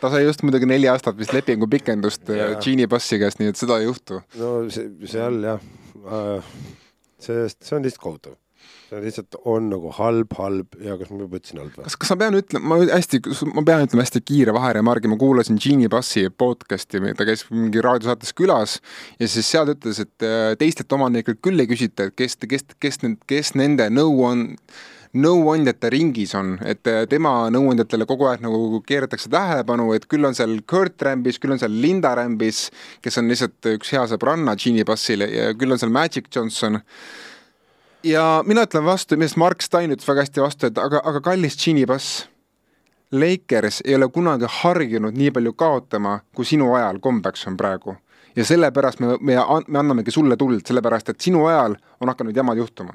[0.00, 2.60] ta sai just muidugi neli aastat vist lepingu pikendust äh, Jaa.
[2.64, 4.22] Genie Bassi käest, nii et seda ei juhtu.
[4.40, 5.66] no see, seal jah,
[7.20, 8.38] see, see on lihtsalt kohutav.
[8.88, 11.84] see on lihtsalt, on nagu halb, halb ja kas ma juba ütlesin halb või?
[11.88, 13.20] kas, kas ma pean ütlema, ma hästi,
[13.52, 18.32] ma pean ütlema hästi kiire vaheremargi, ma kuulasin Genie Bassi podcast'i, ta käis mingi raadiosaates
[18.38, 18.78] külas
[19.20, 23.02] ja siis seal ütles, et äh, teistelt omanikelt küll ei küsita, et kes, kes, kes,
[23.28, 24.48] kes nende nõu on,
[25.12, 30.36] nõuandjate ringis on, et äh, tema nõuandjatele kogu aeg nagu keeratakse tähelepanu, et küll on
[30.36, 32.70] seal Kurt Rambis, küll on seal Linda Rambis,
[33.04, 36.80] kes on lihtsalt üks hea sõbranna Genie Bassile ja küll on seal Magic Johnson
[38.04, 41.58] ja mina ütlen vastu, millest Mark Stein ütles väga hästi vastu, et aga, aga kallis
[41.60, 42.26] Genie Bass,
[43.12, 47.96] Lakers ei ole kunagi harjunud nii palju kaotama, kui sinu ajal kombeks on praegu.
[48.36, 49.34] ja sellepärast me, me,
[49.68, 52.94] me annamegi sulle tuld, sellepärast et sinu ajal on hakanud jamad juhtuma.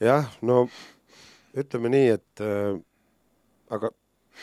[0.00, 0.68] jah, no
[1.64, 2.76] ütleme nii, et äh,
[3.74, 3.90] aga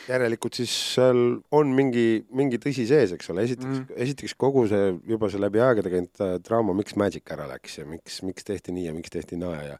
[0.06, 1.20] järelikult siis seal
[1.54, 5.62] on mingi, mingi tõsi sees, eks ole, esiteks mm., esiteks kogu see juba see läbi
[5.64, 9.12] aegade käinud äh, draama, miks Magic ära läks ja miks, miks tehti nii ja miks
[9.14, 9.78] tehti naa ja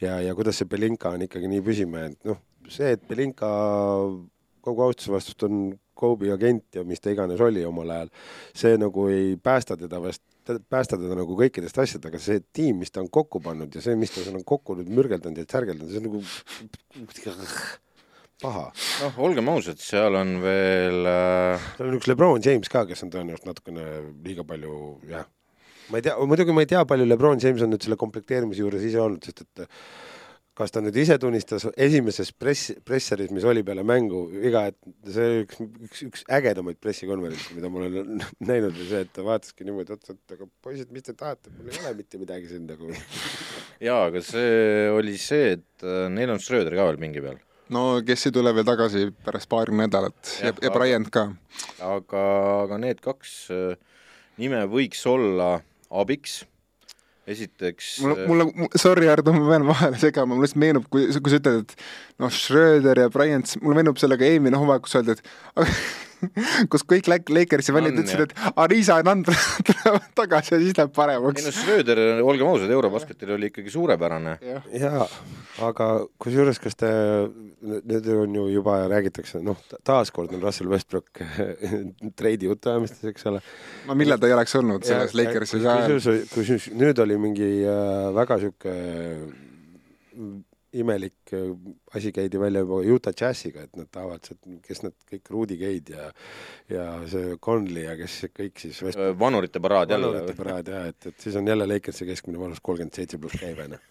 [0.00, 2.40] ja, ja kuidas see Belinka on ikkagi nii püsima jäänud, noh,
[2.72, 3.50] see, et Belinka
[4.64, 5.62] kogu austuse vastust on
[6.00, 8.12] Kobe agent ja mis ta iganes oli omal ajal,
[8.56, 10.24] see nagu ei päästa teda vast,
[10.72, 13.98] päästa teda nagu kõikidest asjadest, aga see tiim, mis ta on kokku pannud ja see,
[14.00, 16.24] mis ta seal on kokku nüüd mürgeldanud ja särgeldanud, see on nagu
[18.40, 18.68] paha.
[19.02, 23.12] noh, olgem ausad, seal on veel äh, seal on üks Lebron James ka, kes on
[23.12, 23.86] tõenäoliselt natukene
[24.24, 24.74] liiga palju,
[25.10, 25.26] jah.
[25.92, 28.86] ma ei tea, muidugi ma ei tea, palju Lebron James on nüüd selle komplekteerimise juures
[28.86, 29.66] ise olnud, sest et
[30.60, 35.42] kas ta nüüd ise tunnistas esimeses press, presseris, mis oli peale mängu, iga, et see
[35.46, 38.20] üks, üks, üks ägedamaid pressikonverentse, mida ma olen
[38.50, 41.72] näinud, oli see, et ta vaataski niimoodi otsa, et aga poisid, mis te tahate, mul
[41.72, 42.92] ei ole mitte midagi siin nagu.
[43.88, 47.40] jaa, aga see oli see, et äh, neil on Schröder ka veel pingi peal.
[47.72, 51.24] no kes ei tule veel tagasi pärast paari nädalat ja, ja aga- Bryant ka.
[51.86, 52.22] aga,
[52.66, 53.74] aga need kaks äh,
[54.42, 56.42] nime võiks olla abiks.
[57.30, 61.40] Esiteks mulle, mulle, sorry, Hardo, ma pean vahele segama, mulle lihtsalt meenub, kui, kui sa
[61.40, 65.70] ütled, et noh, Schröder ja Bryant, mulle meenub sellega eelmine hooaeg, kus öeldi, et
[66.72, 69.30] kus kõik Lak- Lakersi fännid On, ütlesid, et Arisa ja Nand
[69.68, 71.52] tulevad tagasi ja siis läheb ei paremaks no.
[71.56, 74.36] Schröder, olgem ausad, Eurobasketil oli ikkagi suurepärane.
[74.80, 75.06] jaa,
[75.66, 75.88] aga
[76.22, 76.90] kusjuures, kas te,
[77.60, 81.22] nüüd on ju juba räägitakse, noh, taaskord on Russell Westbrook
[82.18, 83.42] treidi jutuajamistes, eks ole.
[83.88, 85.86] no millal ta ei oleks olnud selles Lakersis ajal.
[85.96, 88.76] kusjuures, kusjuures nüüd oli mingi äh, väga sihuke
[90.72, 91.50] imelik äh,
[91.94, 94.30] asi käidi välja juba Utah Jazziga, et nad tahavad,
[94.66, 96.08] kes need kõik Rudy Gay'd ja
[96.70, 100.38] ja see Conley ja kes kõik siis West- vanurite paraad jälle vanurite.
[100.38, 103.82] paraad jah, et, et siis on jälle Lakersi keskmine vanus kolmkümmend seitse pluss käive, noh.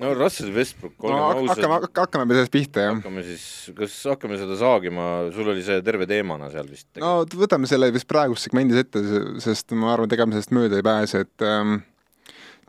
[0.00, 2.98] no Russell Westbrook, no olgem hakkame ausad,, hakkame sellest pihta, jah.
[2.98, 3.46] hakkame siis,
[3.78, 6.88] kas hakkame seda saagima, sul oli see terve teemana seal vist.
[7.02, 9.02] no võtame selle vist praeguses segmendis ette,
[9.44, 11.82] sest ma arvan, et ega me sellest mööda ei pääse, et ähm,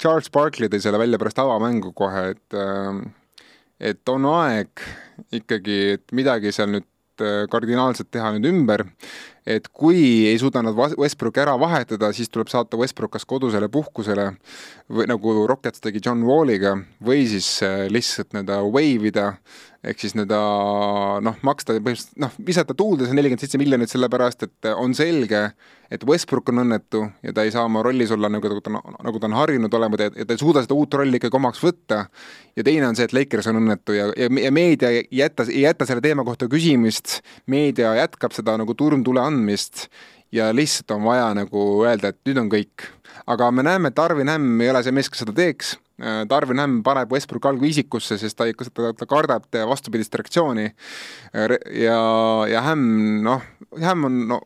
[0.01, 3.05] Charles Barkley tõi selle välja pärast avamängu kohe, et ähm,
[3.79, 4.83] et on aeg
[5.35, 8.85] ikkagi, et midagi seal nüüd äh, kardinaalselt teha nüüd ümber,
[9.45, 14.31] et kui ei suuda nad Westbrooki ära vahetada, siis tuleb saata Westbrook kas kodusele puhkusele
[14.89, 19.29] või nagu Rockets tegi John Walliga või siis äh, lihtsalt nii-öelda wave ida
[19.85, 20.39] ehk siis nii-öelda
[21.25, 25.41] noh, maksta põhimõtteliselt noh, visata tuulde see nelikümmend seitse miljonit, sellepärast et on selge,
[25.93, 29.29] et Westbrook on õnnetu ja ta ei saa oma rollis olla nagu ta, nagu ta
[29.29, 32.05] on harjunud olema ja ta ei suuda seda uut rolli ikkagi omaks võtta.
[32.55, 35.65] ja teine on see, et Lakers on õnnetu ja, ja, ja meedia ei jäta, ei
[35.67, 37.19] jäta selle teema kohta küsimist,
[37.51, 39.34] meedia jätkab seda nagu turmtule andmist
[40.31, 42.91] ja lihtsalt on vaja nagu öelda, et nüüd on kõik.
[43.27, 45.75] aga me näeme, et Arvin Hämm ei ole see mees, kes seda teeks
[46.29, 50.67] Darvin Hämm paneb Westbrook algviisikusse, sest ta ikka, ta, ta kardab vastupidist reaktsiooni.
[51.71, 51.99] ja,
[52.51, 53.41] ja Hämm, noh,
[53.79, 54.41] Hämm on no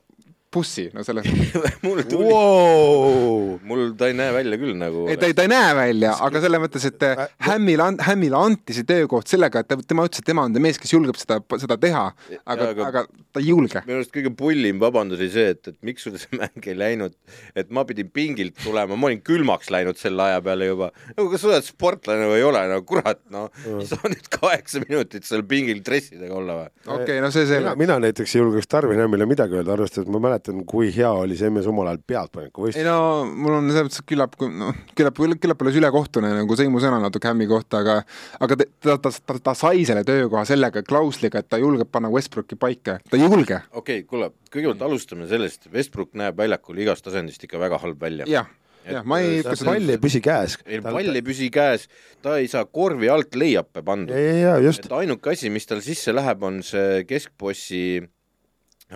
[0.49, 1.27] pussi, no selles
[1.85, 5.51] mul tuli wow!, mul ta ei näe välja küll nagu ei, ta ei, ta ei
[5.51, 7.05] näe välja, aga selles mõttes, et
[7.45, 10.79] Hämmile, Hämmile anti see töökoht sellega, et ta, tema ütles, et tema on see mees,
[10.81, 12.05] kes julgeb seda, seda teha,
[12.39, 13.83] aga, aga, aga ta ei julge.
[13.85, 17.15] minu arust kõige pullim vabandus oli see, et, et miks sul see mäng ei läinud,
[17.57, 20.89] et ma pidin pingilt tulema, ma olin külmaks läinud selle aja peale juba.
[21.13, 23.47] no kas sa oled sportlane või ei ole, no kurat, no
[23.89, 26.73] sa nüüd kaheksa minutit seal pingil dressidega olla või?
[26.87, 27.75] okei okay,, no see mina, selle.
[27.83, 31.09] mina näiteks ei julgeks Tarvin Hämmile midagi öelda, arvestades, et ma mäletan, mäletan, kui hea
[31.11, 35.19] oli see mees omal ajal pealtpaneku ei no mul on selles mõttes küllap, noh, küllap,
[35.41, 37.97] küllap alles ülekohtune nagu sõimusõna natuke Hämmi kohta, aga
[38.39, 42.11] aga ta, ta, ta, ta, ta sai selle töökoha sellega klausliga, et ta julgeb panna
[42.13, 43.61] Westbrooki paika, ta ei julge.
[43.71, 48.27] okei okay,, kuule, kõigepealt alustame sellest, Westbrook näeb väljakul igast asendist ikka väga halb välja.
[48.29, 48.49] jah,
[48.87, 50.59] jah, ma ei ütle seda pall ei püsi käes.
[50.65, 51.89] ei, pall ei püsi käes,
[52.25, 54.15] ta ei saa korvi alt leiape pandud.
[54.15, 57.83] et, ainuke asi, mis tal sisse läheb, on see keskbossi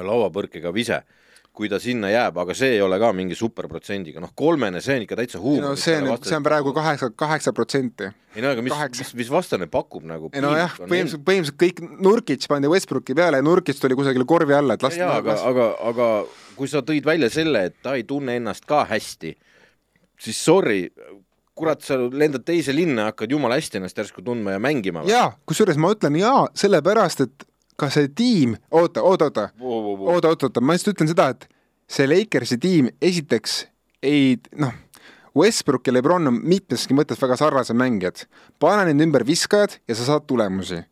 [0.02, 1.04] lauapõrkega vise,
[1.54, 5.04] kui ta sinna jääb, aga see ei ole ka mingi superprotsendiga, noh kolmene, see on
[5.06, 5.68] ikka täitsa huumor.
[5.68, 8.10] no see on, see on praegu kaheksa, kaheksa protsenti.
[8.34, 10.32] ei no aga mis, mis, mis vastane pakub nagu?
[10.34, 14.80] ei nojah, põhimõtteliselt, põhimõtteliselt kõik Nurkic pandi Westbrooki peale ja Nurkic tuli kusagile korvi alla,
[14.80, 16.10] et las, jaa, aga, aga, aga
[16.58, 19.36] kui sa tõid välja selle, et ta ei tunne ennast ka hästi,
[20.26, 20.88] siis sorry,
[21.54, 25.06] kurat, sa lendad teise linna, hakkad jumala hästi ennast järsku tundma ja mängima.
[25.06, 27.46] jaa, kusjuures ma ütlen jaa, sellepärast et
[27.80, 31.48] ka see tiim, oota, oota, oota, oota, oota, oota, ma lihtsalt ütlen seda, et
[31.90, 33.64] see Lakersi tiim esiteks
[34.04, 34.74] ei noh,
[35.38, 38.28] Westbrook ja Lebron on mitmeski mõttes väga sarnased mängijad.
[38.60, 40.84] pane nende ümber viskajad ja sa saad tulemusi.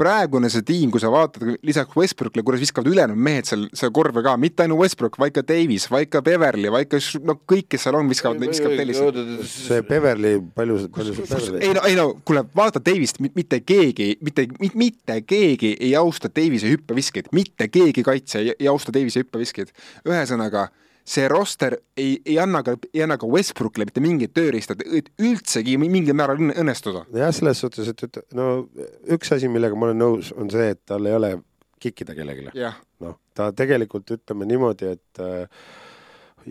[0.00, 4.22] Praegune see tiim, kui sa vaatad lisaks Westbrookile, kuidas viskavad ülejäänud mehed seal, seal korve
[4.24, 7.86] ka, mitte ainult Westbrook, vaid ka Davis, vaid ka Beverly, vaid ka no kõik, kes
[7.86, 9.48] seal on, viskavad, viskavad tellisse.
[9.50, 14.12] see Beverly, palju, palju see Beverly ei no, ei no kuule, vaata Davist, mitte keegi,
[14.24, 14.46] mitte,
[14.80, 19.74] mitte keegi ei austa Davise hüppeviskeid, mitte keegi kaitse ei, ei austa Davise hüppeviskeid.
[20.08, 20.68] ühesõnaga,
[21.04, 25.76] see roster ei, ei anna ka, ei anna ka Westbrookile mitte mingit tööriista, et üldsegi
[25.80, 27.04] mingil määral õnne- õnnestuda.
[27.16, 28.68] jah, selles suhtes, et, et no
[29.10, 31.34] üks asi, millega ma olen nõus, on see, et tal ei ole
[31.80, 32.52] kikkida kellelegi.
[33.00, 35.46] noh, ta tegelikult ütleme niimoodi, et äh,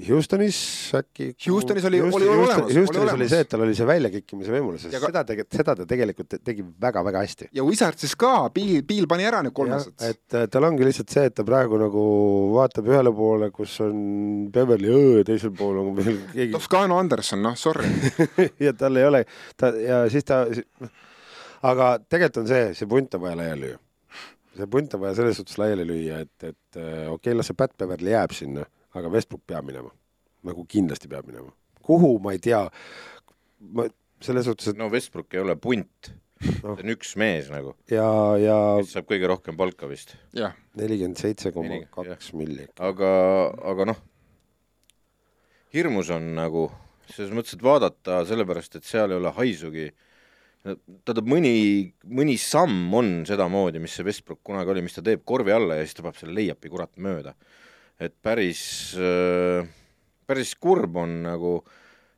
[0.08, 0.58] Houstonis
[0.96, 3.30] äkki Houstonis oli- oli olemas, oli Houstonis oli olemas.
[3.32, 6.40] see, et tal oli see väljakikkimise võimalus, Ja ka- seda tegelikult, seda ta tegelikult te-
[6.46, 7.48] tegi väga-väga hästi.
[7.58, 9.94] ja Wizardsis ka, Piil, Piil pani ära need kolmesed.
[10.02, 12.04] et tal ongi lihtsalt see, et ta praegu nagu
[12.54, 17.56] vaatab ühele poole, kus on Beverly Õõ, teisel pool on veel keegi Toscano Anderson, noh,
[17.56, 17.90] sorry.
[18.66, 19.26] ja tal ei ole,
[19.58, 20.46] ta ja siis ta,
[21.64, 23.80] aga tegelikult on see, see punt on vaja laiali lüüa.
[24.60, 27.56] see punt on vaja selles suhtes laiali lüüa, et, et äh, okei okay,, las see
[27.58, 28.66] Pat Beverly jääb sinna,
[28.98, 29.92] aga Westbrook peab minema.
[30.48, 31.52] nagu kindlasti peab minema.
[31.84, 32.64] kuhu, ma ei tea.
[33.60, 33.88] ma
[34.22, 36.78] selles suhtes, et no Westbrook ei ole punt, Noh.
[36.78, 38.08] ta on üks mees nagu, ja,
[38.40, 40.16] ja kes saab kõige rohkem palka vist.
[40.36, 42.70] jah, nelikümmend seitse koma kaks milli.
[42.80, 43.10] aga,
[43.72, 44.00] aga noh,
[45.76, 46.70] hirmus on nagu
[47.10, 49.90] selles mõttes, et vaadata, sellepärast et seal ei ole haisugi.
[50.64, 51.54] tähendab, mõni,
[52.04, 55.86] mõni samm on sedamoodi, mis see Westbrook kunagi oli, mis ta teeb korvi alla ja
[55.86, 57.34] siis ta paneb selle leiapi kurat mööda.
[58.00, 58.62] Et päris,
[60.30, 61.54] päris kurb on nagu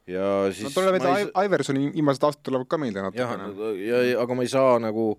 [0.09, 3.49] ja siis no tuleb, ma ei Iversoni viimased aastad tulevad ka meelde natukene.
[3.81, 5.13] ja, ja aga ma ei saa nagu,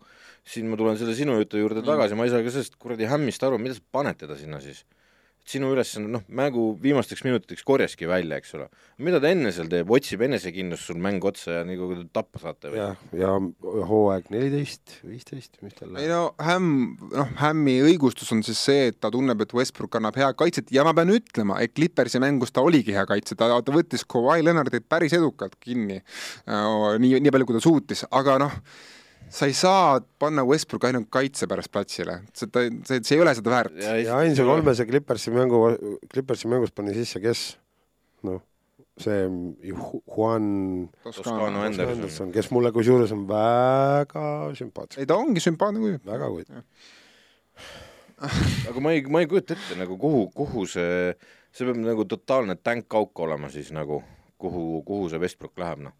[0.48, 3.44] siin ma tulen selle sinu jutu juurde tagasi, ma ei saa ka sellest kuradi hämmist
[3.46, 4.84] aru, mida sa paned teda sinna siis?
[5.48, 8.68] Sinu ülesanne, noh, mängu viimasteks minutiteks korjaski välja, eks ole.
[9.02, 12.42] mida ta enne seal teeb, otsib enesekindlust sul mängu otsa ja nii kui te tappa
[12.42, 12.78] saate või?
[12.78, 13.32] jah, ja
[13.90, 19.00] hooaeg neliteist, viisteist, mis tal ei no Hämm, noh, Hämmi õigustus on siis see, et
[19.02, 22.62] ta tunneb, et Westbrook annab head kaitset ja ma pean ütlema, et Clippersi mängus ta
[22.62, 25.98] oligi hea kaitse, ta, ta võttis Kawhi Leonardit päris edukalt kinni.
[26.46, 28.58] nii, nii palju, kui ta suutis, aga noh,
[29.32, 32.48] sa ei saa panna Westbrooki ainult kaitse pärast platsile, see,
[32.84, 33.76] see, see ei ole seda väärt.
[33.80, 35.62] ja ainsa kolmese Clippersi mängu,
[36.12, 37.44] Clippersi mängust pani sisse, kes
[38.28, 38.42] noh,
[39.00, 39.22] see
[39.70, 40.44] Ju- Juan
[41.06, 41.94] Toscano Anderson.
[41.96, 44.26] Anderson, kes mulle kusjuures on väga
[44.58, 46.02] sümpaatsem, ei, ta ongi sümpaatne kuju.
[46.06, 46.52] väga kuid.
[48.68, 51.14] aga ma ei, ma ei kujuta ette nagu kuhu, kuhu see,
[51.56, 54.02] see peab nagu totaalne tänkauk olema siis nagu,
[54.38, 55.96] kuhu, kuhu see Westbrook läheb, noh.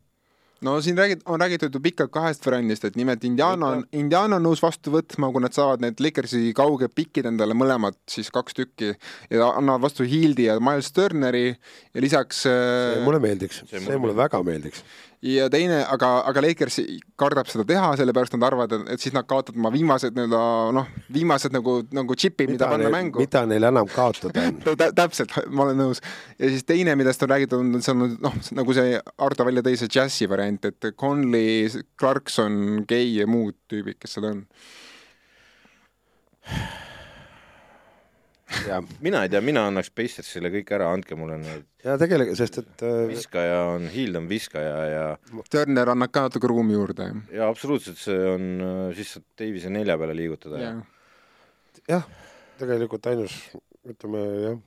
[0.62, 4.46] No siin räägid, on räägitud ju pikalt kahest variandist, et nimelt Indiana on, Indiana on
[4.46, 8.92] nõus vastu võtma, kui nad saavad need Lakersi kauged pikid endale mõlemad, siis kaks tükki
[9.30, 12.58] ja annavad vastu Hildi ja Miles Turneri ja lisaks see
[12.98, 14.84] äh, mulle meeldiks, see mulle väga meeldiks.
[15.22, 16.80] Ja teine, aga, aga Lakers
[17.20, 20.42] kardab seda teha, sellepärast nad arvavad, et siis nad kaotavad oma viimased nii-öelda
[20.74, 23.22] noh, viimased nagu, nagu džipid, mida panna mängu.
[23.22, 24.60] mida neil enam kaotada on?
[24.80, 26.02] Tä- täpselt, ma olen nõus.
[26.38, 29.78] ja siis teine, millest on räägitud, on see on noh, nagu see Ardo välja tõi,
[29.78, 34.46] see džässi variant, et Conley, Clarkson, Gay ja muud tüübid, kes seal on.
[38.68, 42.62] ja, mina ei tea, mina annaks Pacersile kõik ära, andke mulle need, ja tegelikult, sest
[42.62, 45.04] et äh, viskaja on, Hild on viskaja ja
[45.52, 47.10] Turner annab ka natuke ruumi juurde.
[47.34, 48.50] ja absoluutselt see on,
[48.96, 50.74] siis saab Davise nelja peale liigutada ja
[51.88, 52.06] jah,
[52.60, 53.36] tegelikult ainus,
[53.88, 54.58] ütleme jah,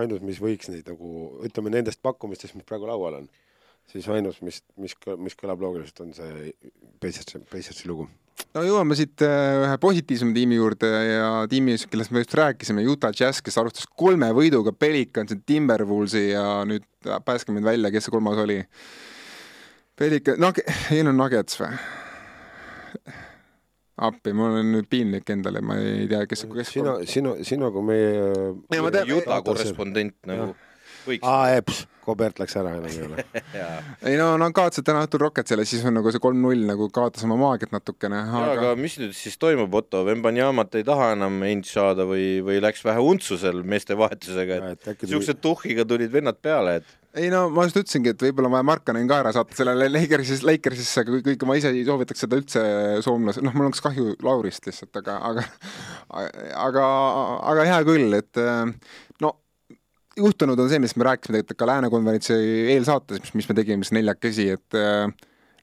[0.00, 1.12] ainus, mis võiks neid nagu,
[1.46, 3.28] ütleme nendest pakkumistest, mis praegu laual on,
[3.90, 6.52] siis ainus, mis, mis, mis kõlab loogiliselt, on see
[7.02, 8.08] Pacersi, Pacersi lugu.
[8.56, 13.14] No jõuame siit äh, ühe positiivsema tiimi juurde ja tiimi, kellest me just rääkisime, Utah
[13.16, 16.86] Jazz, kes alustas kolme võiduga Pelicansi, Timberwolvesi ja nüüd
[17.26, 18.60] päästke mind välja, kes see kolmas oli?
[20.00, 20.62] Pelican, Nug-,
[20.94, 21.74] ei no Nuggets või?
[24.00, 27.82] appi, mul on nüüd piinlik endale, ma ei tea, kes, kes sina, sina, sina kui
[27.84, 28.22] meie
[28.72, 30.54] Ja ma tean- Juta korrespondent nagu
[31.10, 31.26] võiks.
[31.26, 33.24] aa, eps, Kobert läks ära enam ei ole.
[34.08, 37.36] ei no nad kaotasid täna õhtul Rocketsile, siis on nagu see kolm-null nagu kaotas oma
[37.38, 42.06] maagiat natukene, aga aga mis nüüd siis toimub, Otto, Vembanjamat ei taha enam end saada
[42.08, 46.10] või, või läks vähe untsu seal meeste vahetusega, Et et äkki tuli- siukse tuhhiga tulid
[46.14, 49.32] vennad peale, et ei no ma just ütlesingi, et võib-olla on vaja Markanen ka ära
[49.34, 52.62] saata sellele Lakersis, Lakersisse, kui kõik ma ise ei soovitaks seda üldse
[53.02, 55.46] soomlase, noh, mul oleks kahju Laurist lihtsalt, aga, aga
[56.68, 56.84] aga,
[57.50, 59.09] aga hea küll, et äh, no
[60.18, 62.36] juhtunud on see, mis me rääkisime tegelikult ka Lääne konverentsi
[62.74, 65.12] eelsaates, mis, mis me tegime siis neljakesi, et äh,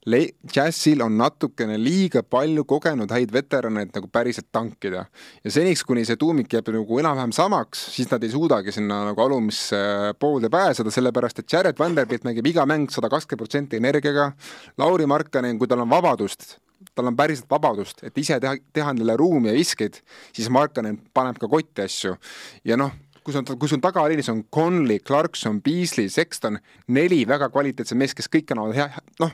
[0.08, 5.04] Le-, Jazzil on natukene liiga palju kogenud häid veterane, et nagu päriselt tankida.
[5.44, 9.24] ja seniks, kuni see tuumik jääb nagu enam-vähem samaks, siis nad ei suudagi sinna nagu
[9.26, 9.82] alumisse
[10.20, 14.32] poolde pääseda, sellepärast et Jared Vanderbilt mängib iga mäng sada kakskümmend protsenti energiaga,
[14.80, 16.56] Lauri Markkanen, kui tal on vabadust,
[16.96, 20.00] tal on päriselt vabadust, et ise teha, teha neile ruumi ja viskeid,
[20.32, 22.16] siis Markkanen paneb ka kotti asju.
[22.64, 22.96] ja noh,
[23.28, 26.56] kui sul on, kui sul tagaliinis on Conley, Clarkson, Beasley, Sexton,
[26.96, 28.86] neli väga kvaliteetset meest, kes kõik annavad hea,
[29.20, 29.34] noh,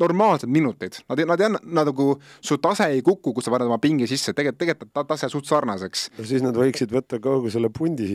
[0.00, 3.68] normaalsed minutid, nad nad ei anna, nad nagu, su tase ei kuku, kui sa paned
[3.68, 6.06] oma pingi sisse, tegelikult, tegelikult on ta tase suht sarnaseks.
[6.18, 8.08] no siis nad võiksid võtta kogu selle pundi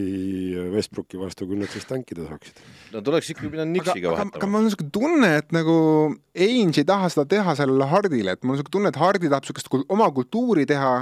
[0.74, 2.64] Westbrooki vastu, küll nad siis tankida saaksid.
[2.96, 4.52] nad oleks ikka pidanud aga, Nixiga aga, aga vahetama.
[4.52, 5.78] mul on niisugune tunne, et nagu
[6.38, 9.46] Ainge ei taha seda teha sellele Hardile, et mul on niisugune tunne, et Hardi tahab
[9.46, 10.94] niisugust kul- oma kultuuri teha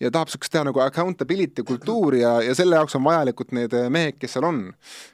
[0.00, 4.18] ja tahab niisugust teha nagu accountability kultuuri ja, ja selle jaoks on vajalikud need mehed,
[4.20, 4.64] kes seal on.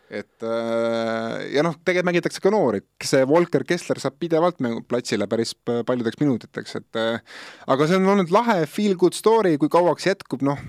[0.08, 5.54] Et äh, ja noh, tegelikult mängitakse ka noori, see Volker Kessler saab pidevalt platsile päris
[5.58, 10.44] paljudeks minutiteks, et äh, aga see on olnud lahe feel good story, kui kauaks jätkub,
[10.46, 10.60] noh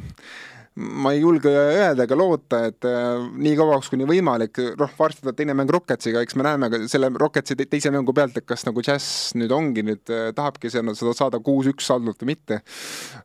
[0.80, 5.40] ma ei julge öelda ega loota, et äh, nii kauaks kuni võimalik, noh varsti tuleb
[5.40, 8.68] teine mäng Rocketsiga, eks me näeme ka selle Rocketsi te teise mängu pealt, et kas
[8.68, 10.04] nagu Jazz nüüd ongi nüüd
[10.36, 12.62] tahabki seda saada kuus-üks saldult või mitte.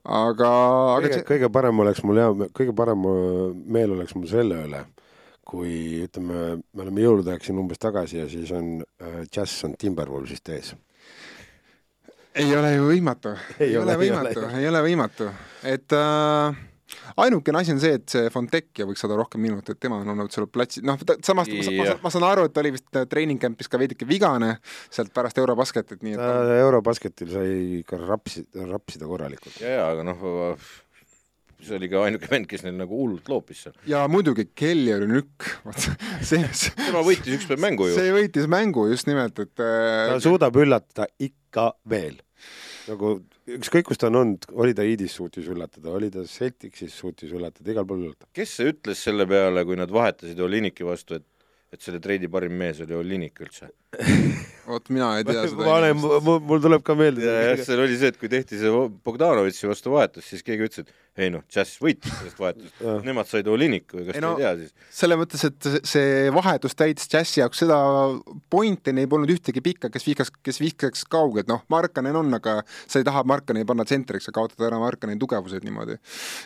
[0.03, 0.51] aga,
[0.97, 3.07] aga kõige, kõige parem oleks mul hea, kõige parem
[3.67, 4.87] meel oleks mul selle üle,
[5.47, 9.77] kui ütleme, me oleme jõulude aeg siin umbes tagasi ja siis on äh, Jazz on
[9.79, 10.75] Timberwolvesist ees.
[12.35, 15.29] ei ole ju võimatu, Ei ole, võimatu ole., ei ole võimatu,
[15.71, 16.63] et äh,
[17.21, 20.49] ainukene asi on see, et see Fontecchia võiks saada rohkem minuteid, tema on olnud seal
[20.53, 22.01] platsil, noh, samas ma, ma, Jah.
[22.03, 24.57] ma saan aru, et ta oli vist äh, treening camp'is ka veidike vigane
[24.89, 29.61] sealt pärast Eurobasketit, nii et ta Eurobasketil sai ikka rapsi, rapsida korralikult.
[29.63, 30.25] ja, ja aga noh,
[31.69, 33.77] see oli ka ainuke vend, kes neil nagu hullult loopis seal.
[33.91, 35.89] ja muidugi Kelly oli nükk, vot
[36.25, 36.43] see,
[36.79, 37.99] tema võitis üks päev mängu ju.
[37.99, 39.69] see võitis mängu just nimelt, et ta
[40.15, 42.19] äh, suudab üllatada ikka veel.
[42.89, 43.17] nagu
[43.59, 47.69] ükskõik, kus ta on olnud, oli ta Iidis suutis üllatada, oli ta Celticsis suutis üllatada,
[47.73, 48.31] igal pool üllatab.
[48.37, 51.29] kes see ütles selle peale, kui nad vahetasid Oliniki vastu, et
[51.75, 53.69] et selle treidi parim mees oli Olinik üldse?
[54.71, 55.67] vot mina ei tea seda.
[55.77, 58.71] olen, mul tuleb ka meelde ja, jah, seal oli see, et kui tehti see
[59.05, 63.47] Bogdanovitši vastu vahetus, siis keegi ütles, et ei noh, Jazz võitis sellest vahetusest, nemad said
[63.47, 64.73] Oliniku ja kas Ei te no- ei tea siis?
[64.91, 67.77] selles mõttes, et see- vahetus täitis Jazzi jaoks seda
[68.51, 72.57] pointi, neil polnud ühtegi pikka, kes vihkas, kes vihkaks kaugelt, noh, Markanen on, aga
[72.89, 76.01] sa ei taha Markaneni panna tsentriks ja kaotada ära Markaneni tugevused niimoodi.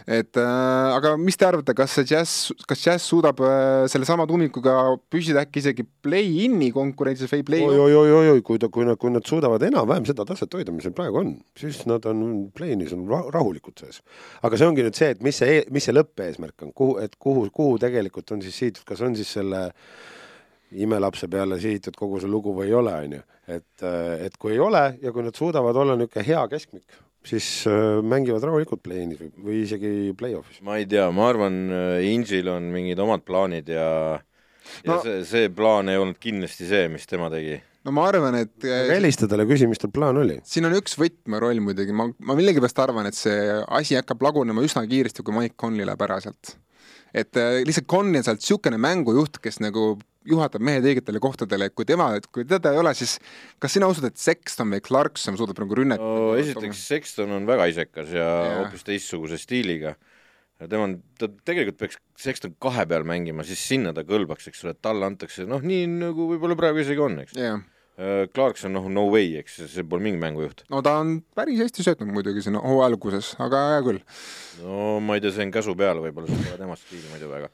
[0.04, 4.76] et äh, aga mis te arvate, kas see Jazz, kas Jazz suudab äh, sellesama tuumikuga
[5.08, 9.62] püsida äkki isegi play-in'i konkurentsis või play oi-oi-oi-oi, kui ta, kui nad, kui nad suudavad
[9.66, 12.20] enam-vähem seda taset hoida, mis neil praegu on, siis nad on
[12.55, 14.03] play-in'is on ra rahulikud sees.
[14.46, 17.48] aga see ongi nüüd see, et mis see, mis see lõppeesmärk on, kuhu, et kuhu,
[17.55, 19.66] kuhu tegelikult on siis sihitud, kas on siis selle
[20.79, 23.27] imelapse peale sihitud kogu see lugu või ei ole, on ju.
[23.59, 23.85] et,
[24.29, 28.44] et kui ei ole ja kui nad suudavad olla niisugune hea keskmik, siis äh, mängivad
[28.44, 30.62] rahulikult play-in'is või, või isegi play-off'is.
[30.66, 31.61] ma ei tea, ma arvan,
[32.05, 34.24] Inžil on mingid omad plaanid ja ja
[34.88, 37.59] No- see, see plaan ei olnud kindlasti see, mis tema tegi.
[37.87, 40.38] no ma arvan, et helista talle, küsi, mis tal plaan oli.
[40.46, 43.38] siin on üks võtmeroll muidugi, ma, ma millegipärast arvan, et see
[43.81, 46.57] asi hakkab lagunema üsna kiiresti, kui Mike Conley läheb ära sealt.
[47.14, 49.94] et äh, lihtsalt Conley on sealt niisugune mängujuht, kes nagu
[50.28, 53.16] juhatab mehed õigetele kohtadele, et kui tema, kui teda ei ole, siis
[53.62, 57.68] kas sina usud, et Sexton või Clarkson suudab nagu rünnet no esiteks, Sexton on väga
[57.72, 58.57] isekas ja Jah.
[58.62, 59.94] hoopis teistsuguse stiiliga.
[60.59, 64.64] Ja tema on, ta tegelikult peaks Sexton kahe peal mängima, siis sinna ta kõlbaks, eks
[64.64, 67.37] ole, et talle antakse noh, nii nagu võib-olla praegu isegi on, eks.
[67.38, 67.62] jah,
[68.35, 70.64] Clarkson, noh, no way, eks, see pole mingi mängujuht.
[70.71, 74.03] no ta on päris hästi söötnud muidugi siin hooaja alguses, aga hea küll.
[74.62, 77.50] no ma ei tea, see on käsu peale võib-olla, see pole tema stiili muidu väga.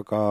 [0.00, 0.22] aga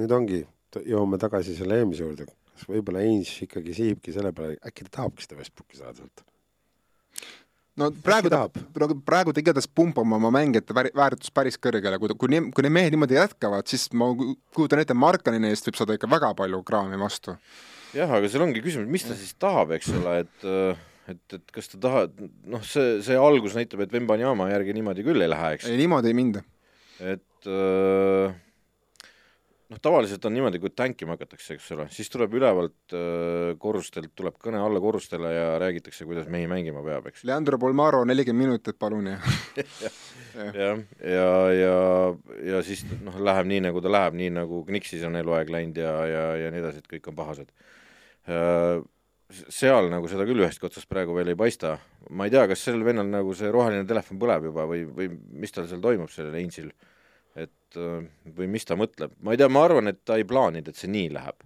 [0.00, 0.42] nüüd ongi,
[0.88, 5.24] jõuame tagasi selle eelmise juurde, kas võib-olla Ainge ikkagi sihibki selle peale, äkki ta tahabki
[5.26, 6.24] seda Westbrooki saada sealt?
[7.78, 8.58] No praegu ta, tahab?
[8.74, 12.94] praegu, praegu ta igatahes pumpab oma mängijate väärtust päris kõrgele, kui, kui, kui need mehed
[12.94, 14.10] niimoodi jätkavad, siis ma
[14.56, 17.38] kujutan ette, Markanini eest võib saada ikka väga palju kraami vastu.
[17.96, 20.48] jah, aga seal ongi küsimus, mis ta siis tahab, eks ole, et
[21.08, 22.18] et, et kas ta tahab,
[22.52, 26.12] noh, see, see algus näitab, et Vembanyama järgi niimoodi küll ei lähe, eks ei, niimoodi
[26.12, 26.44] ei minda.
[27.00, 28.28] et öö,
[29.68, 34.38] noh, tavaliselt on niimoodi, kui tänkima hakatakse, eks ole, siis tuleb ülevalt öö, korrustelt, tuleb
[34.40, 37.24] kõne alla korrustele ja räägitakse, kuidas mehi mängima peab, eks.
[37.28, 39.18] Leandro Polmaro nelikümmend minutit, palun, ja
[40.62, 41.74] jah, ja, ja,
[42.52, 45.94] ja siis noh, läheb nii, nagu ta läheb, nii nagu Kniksis on eluaeg läinud ja,
[46.08, 47.52] ja, ja nii edasi, et kõik on pahased.
[49.28, 51.74] Seal nagu seda küll ühest otsast praegu veel ei paista,
[52.08, 55.52] ma ei tea, kas sellel vennal nagu see roheline telefon põleb juba või, või mis
[55.52, 56.70] tal seal toimub, sellel Ainsil,
[57.44, 58.08] et äh,
[58.38, 60.90] või mis ta mõtleb, ma ei tea, ma arvan, et ta ei plaaninud, et see
[60.90, 61.44] nii läheb.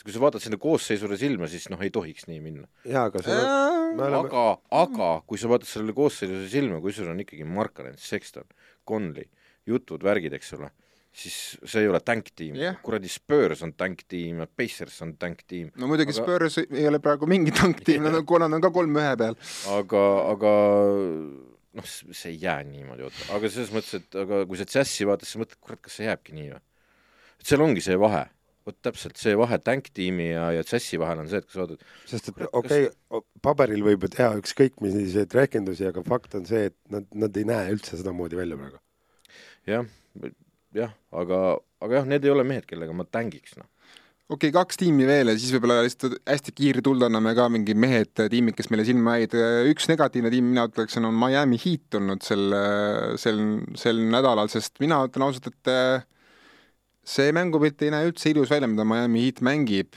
[0.00, 2.66] kui sa vaatad sinna koosseisule silma, siis noh, ei tohiks nii minna.
[2.88, 4.44] jaa, aga see on, me oleme, aga,
[4.80, 8.48] aga kui sa vaatad sellele koosseisule silma, kui sul on ikkagi Markkanen, Sexton,
[8.88, 9.28] Conley,
[9.68, 10.70] jutud, värgid, eks ole,
[11.12, 11.36] siis
[11.66, 12.76] see ei ole tänktiim Jah.
[12.86, 17.28] kuradi Spurs on tänktiim ja Pacers on tänktiim, no muidugi Aga- Spurs ei ole praegu
[17.28, 19.36] mingi tanktiim, nad on, kuna nad on ka kolm ühe peal.
[19.76, 20.52] aga, aga
[21.78, 25.28] noh, see ei jää niimoodi, oota, aga selles mõttes, et aga kui sa džässi vaatad,
[25.28, 26.60] siis mõtled, kurat, kas see jääbki nii või?
[27.40, 28.24] et seal ongi see vahe,
[28.66, 31.86] vot täpselt see vahe tänktiimi ja, ja džässi vahel on see, et kui sa vaatad,
[32.10, 36.68] sest et okei okay,, paberil võib ju teha ükskõik milliseid rehkendusi, aga fakt on see,
[36.72, 38.82] et nad, nad ei näe üldse sedamoodi välja praegu.
[39.70, 39.86] jah,
[40.76, 41.42] jah, aga,
[41.84, 43.70] aga jah, need ei ole mehed, kellega ma tängiks, noh.
[44.30, 47.74] Okei okay,, kaks tiimi veel ja siis võib-olla lihtsalt hästi kiire tuld anname ka mingi
[47.74, 49.34] mehed, tiimid, kes meile silma jäid.
[49.72, 52.46] üks negatiivne tiim, mina ütleksin, on Miami Heat olnud sel,
[53.18, 53.42] sel,
[53.80, 55.74] sel nädalal, sest mina ütlen ausalt, et
[57.10, 59.96] see mängupilt ei näe üldse ilus välja, mida Miami Heat mängib.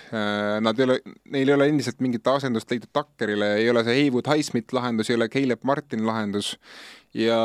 [0.66, 0.98] Nad ei ole,
[1.36, 5.20] neil ei ole endiselt mingit asendust leitud Tuckerile, ei ole see Haywood Highsmith lahendus, ei
[5.20, 6.56] ole Caleb Martin lahendus
[7.14, 7.38] ja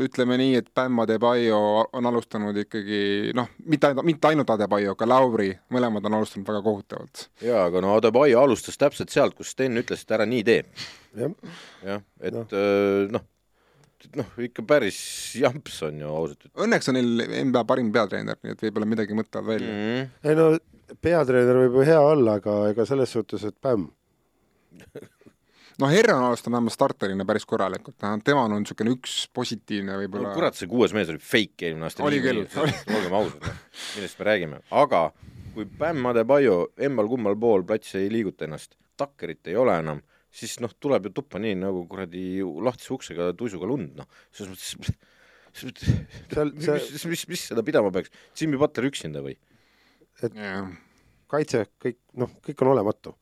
[0.00, 1.58] ütleme nii, et Bam Adebayo
[1.92, 6.62] on alustanud ikkagi noh, mitte ainult, mitte ainult Adebayo, ka Lauri, mõlemad on alustanud väga
[6.64, 7.26] kohutavalt.
[7.44, 10.64] jaa, aga no Adebayo alustas täpselt sealt, kus Sten ütles, et ära nii tee.
[11.20, 11.36] jah,
[11.84, 12.48] jah, et Noh.
[13.18, 13.28] noh
[14.18, 14.98] noh, ikka päris
[15.38, 19.16] jamps on ju ausalt öeldes Õnneks on neil NBA parim peatreener, nii et võib-olla midagi
[19.18, 19.88] mõtlevad välja mm.
[19.88, 20.04] mm.
[20.04, 20.30] -hmm.
[20.30, 23.86] ei no peatreener võib ju hea olla, aga ega selles suhtes, et Bäm,
[25.82, 30.34] noh, Herron on alustanud vähemalt starterina päris korralikult, tema on niisugune üks positiivne no võib-olla
[30.36, 32.04] kurat, see kuues mees oli fake eelmine aasta.
[32.06, 33.60] Oli küll, olgem ausad, noh,
[33.96, 35.02] millest me räägime, aga
[35.54, 40.00] kui Bam Adebayo emmal-kummal pool platsi ei liiguta ennast, takkerit ei ole enam,
[40.32, 44.94] siis noh, tuleb ju tuppa nii nagu kuradi lahtise uksega tuisuga lund, noh, selles mõttes
[45.52, 48.08] Seal- mis, see- mis, mis, mis seda pidama peaks,
[48.40, 49.34] Jimmy Butler üksinda või?
[50.22, 50.70] jah,
[51.32, 53.12] kaitse, kõik, noh, kõik on olematu.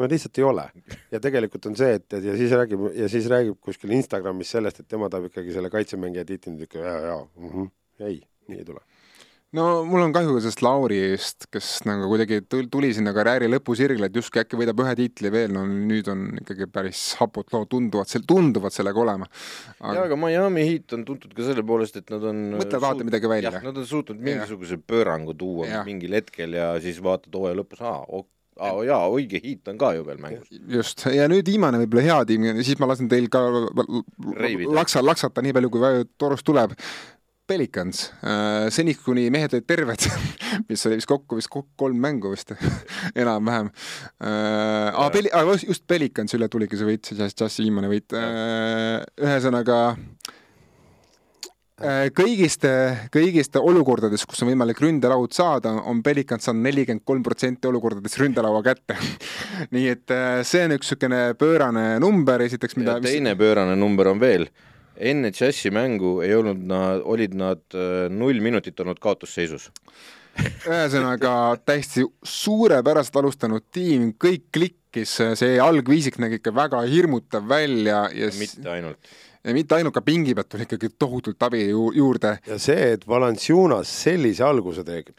[0.00, 0.64] no lihtsalt ei ole.
[1.12, 4.80] ja tegelikult on see, et, et ja siis räägib ja siis räägib kuskil Instagramis sellest,
[4.80, 7.70] et tema tahab ikkagi selle kaitsemängija tiitlit ikka ja, ja mm, -hmm.
[8.08, 8.80] ei, nii ei tule.
[9.54, 14.08] No mul on kahju sellest Lauri eest, kes nagu kuidagi tul- tuli sinna karjääri lõpusirgele,
[14.10, 18.10] et justkui äkki võidab ühe tiitli veel, no nüüd on ikkagi päris hapud lood, tunduvad,
[18.28, 19.28] tunduvad sellega olema.
[19.80, 23.30] jaa, aga Miami Heat on tuntud ka selle poolest, et nad on Mõtlevad alati midagi
[23.30, 23.54] välja.
[23.64, 25.86] nad on suutnud mingisuguse pöörangu tuua Jah.
[25.86, 28.02] mingil hetkel ja siis vaatad hooaja lõpus, aa,
[28.64, 30.50] aa jaa, õige Heat on ka ju veel mängus.
[30.50, 33.42] just, ja nüüd viimane võib-olla hea tiim, siis ma lasen teil ka
[34.74, 36.74] laksa, laksata nii palju, kui torust tuleb.
[37.46, 38.06] Pelicans,
[38.72, 40.06] seni kuni mehed olid terved,
[40.68, 42.54] mis oli vist kokku vist kokku kolm mängu vist
[43.22, 43.68] enam-vähem.
[44.24, 45.32] aa, Peli-,
[45.66, 48.16] just Pelicansi üle tuligi see võit, see Jazz- Jazzi viimane võit.
[49.20, 49.98] ühesõnaga äh,
[52.14, 52.66] kõigist,
[53.14, 58.62] kõigist olukordades, kus on võimalik ründelaud saada, on Pelicans saanud nelikümmend kolm protsenti olukordades ründelaua
[58.66, 58.96] kätte.
[59.74, 64.12] nii et äh, see on üks niisugune pöörane number esiteks, ja mida teine pöörane number
[64.12, 64.46] on veel,
[64.96, 69.70] enne Jazzi mängu ei olnud nad, olid nad äh, null minutit olnud kaotusseisus.
[70.66, 71.32] ühesõnaga
[71.62, 78.70] täiesti suurepäraselt alustanud tiim, kõik klikkis, see algviisik nägi ikka väga hirmutav välja ja, mitte
[78.70, 79.12] ainult.
[79.44, 82.38] ja mitte ainult, ka pingi pealt tuli ikkagi tohutult abi ju juurde.
[82.46, 85.14] ja see, et Valanciunas sellise alguse teeb,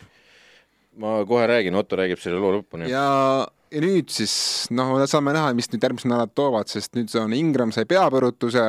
[1.00, 2.92] ma kohe räägin, Otto räägib selle loo lõpuni.
[2.92, 4.34] ja, ja nüüd siis
[4.76, 8.66] noh, saame näha, mis nüüd järgmised nädalad toovad, sest nüüd see on Ingram sai peapõrutuse,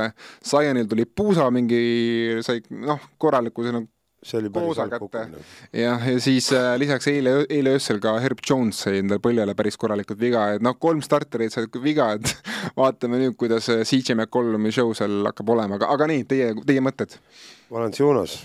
[0.46, 1.82] Zionil tuli puusa mingi,
[2.46, 3.86] sai noh, korraliku selle
[4.26, 5.42] see oli päris halb kukkumine.
[5.76, 9.78] jah, ja siis äh, lisaks eile, eile öösel ka Herb Jones sai endale põljele päris
[9.80, 12.32] korralikult viga, et noh, kolm starterit said viga, et
[12.80, 16.82] vaatame nüüd, kuidas äh, CJ McCollumi show seal hakkab olema, aga, aga nii, teie, teie
[16.84, 17.18] mõtted?
[17.70, 18.40] Valanciunas,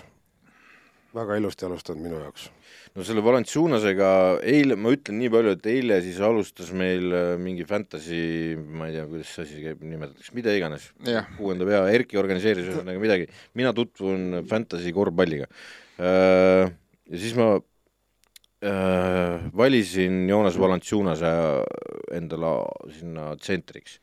[1.16, 2.48] väga ilusti alustanud minu jaoks.
[2.96, 4.12] no selle Valanciunasega
[4.48, 8.98] eile, ma ütlen nii palju, et eile siis alustas meil äh, mingi fantasy, ma ei
[8.98, 10.92] tea, kuidas see asi käib, nimetatakse, mida iganes,
[11.38, 13.28] kuuenda pea, Erki organiseeris ühesõnaga midagi,
[13.60, 15.50] mina tutvun fantasy korvpalliga.
[16.02, 16.70] Äh,
[17.12, 21.34] ja siis ma äh, valisin Joonas Valanciunase
[22.16, 22.56] endale
[22.96, 24.00] sinna tsentriks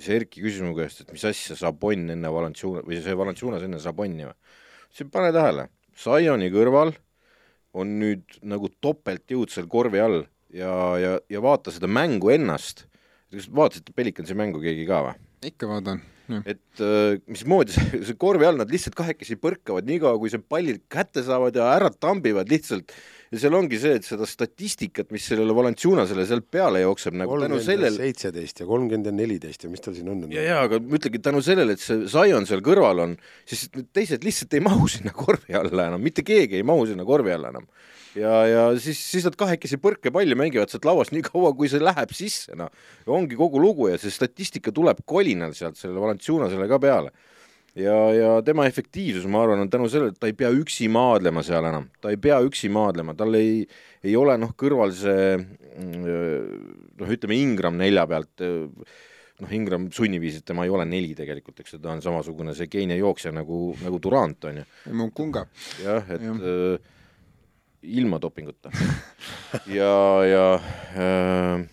[0.00, 3.80] siis Erki küsis mu käest, et mis asja, Sabon enne Valanciuna või see Valanciunas enne
[3.82, 4.36] Saboni või?
[4.90, 5.66] ütlesin, pane tähele,
[6.00, 6.94] Zioni kõrval
[7.76, 10.22] on nüüd nagu topeltjõud seal korvi all
[10.54, 12.86] ja, ja, ja vaata seda mängu ennast.
[13.30, 15.18] kas vaatasite Pelicansi mängu keegi ka või?
[15.46, 16.02] ikka vaatan.
[16.44, 20.82] et äh, mismoodi see, see korvi all nad lihtsalt kahekesi põrkavad, niikaua kui see pallid
[20.92, 22.94] kätte saavad ja ära tambivad lihtsalt
[23.30, 27.60] ja seal ongi see, et seda statistikat, mis sellele Valanciunasele sealt peale jookseb nagu tänu
[27.62, 30.24] sellele seitseteist ja kolmkümmend ja neliteist ja mis tal siin on?
[30.34, 33.14] ja, ja aga ma ütlengi, tänu sellele, et see Zion seal kõrval on,
[33.48, 37.34] siis teised lihtsalt ei mahu sinna korvi alla enam, mitte keegi ei mahu sinna korvi
[37.36, 37.70] alla enam.
[38.18, 42.10] ja, ja siis, siis nad kahekesi põrkepalli mängivad sealt lauast nii kaua, kui see läheb
[42.16, 42.74] sisse, noh.
[43.06, 47.14] ongi kogu lugu ja see statistika tuleb kolinal sealt sellele Valanciunasele ka peale
[47.78, 51.44] ja, ja tema efektiivsus, ma arvan, on tänu sellele, et ta ei pea üksi maadlema
[51.46, 53.62] seal enam, ta ei pea üksi maadlema, tal ei,
[54.06, 55.36] ei ole noh, kõrval see
[55.80, 58.44] noh, ütleme Ingram nelja pealt,
[59.40, 62.98] noh, Ingram sunniviisil, tema ei ole neli tegelikult, eks ju, ta on samasugune see geenia
[63.00, 64.70] jooksja nagu, nagu Durant, on ju.
[64.96, 65.46] Mungunga.
[65.84, 66.36] jah, et ja.
[66.36, 66.96] äh,
[67.96, 68.72] ilma dopinguta
[69.78, 69.94] ja,
[70.28, 70.46] ja
[70.92, 71.68] äh,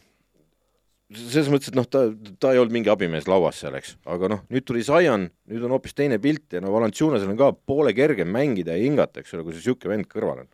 [1.15, 2.03] selles mõttes, et noh, ta,
[2.41, 5.75] ta ei olnud mingi abimees lauas seal, eks, aga noh, nüüd tuli Zion, nüüd on
[5.77, 9.45] hoopis teine pilt ja no Valanciunasel on ka poole kergem mängida ja hingata, eks ole,
[9.47, 10.49] kui sul niisugune vend kõrval on.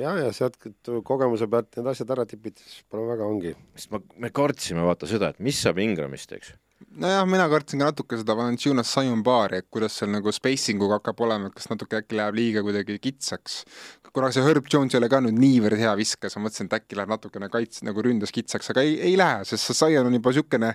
[0.00, 0.56] ja, ja sealt
[1.04, 3.52] kogemuse pealt need asjad ära tipid, siis pole väga ongi.
[3.76, 6.56] sest ma, me kartsime vaata seda, et mis saab Ingramist, eks
[6.98, 10.98] nojah, mina kartsin ka natuke seda Valanciunas Sion baari, et kuidas seal nagu spacing uga
[10.98, 13.62] hakkab olema, et kas natuke äkki läheb liiga kuidagi kitsaks.
[14.12, 16.96] kuna see Herb Jones ei ole ka nüüd niivõrd hea viskaja, ma mõtlesin, et äkki
[16.98, 20.32] läheb natukene kaits-, nagu ründes kitsaks, aga ei, ei lähe, sest see Sion on juba
[20.32, 20.72] niisugune,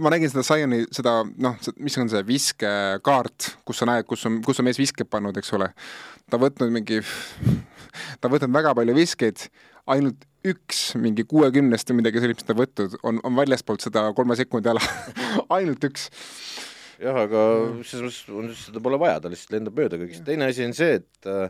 [0.00, 4.40] ma nägin seda Sioni, seda noh, mis on see viskekaart, kus sa näed, kus on,
[4.46, 5.70] kus on mees viskeb pannud, eks ole.
[6.30, 7.02] ta võtnud mingi,
[8.22, 9.46] ta võtnud väga palju viskeid,
[9.90, 14.36] ainult üks mingi kuuekümnest või midagi sellist, mis ta võtnud, on, on väljaspoolt seda kolme
[14.38, 14.82] sekundi ala
[15.56, 16.08] ainult üks.
[17.02, 17.42] jah, aga
[17.84, 20.24] selles mõttes on, seda pole vaja, ta lihtsalt lendab mööda kõigist.
[20.24, 21.48] teine asi on see, et äh,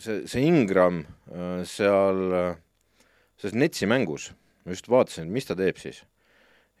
[0.00, 2.50] see, see Ingram äh, seal äh,
[3.36, 4.30] selles Netsi mängus,
[4.64, 6.02] ma just vaatasin, mis ta teeb siis.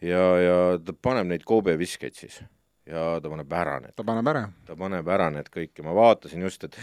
[0.00, 2.40] ja, ja ta paneb neid Kobe viskeid siis
[2.86, 3.94] ja ta paneb ära need.
[3.98, 4.42] ta paneb ära?
[4.66, 6.76] ta paneb ära need kõik ja ma vaatasin just, et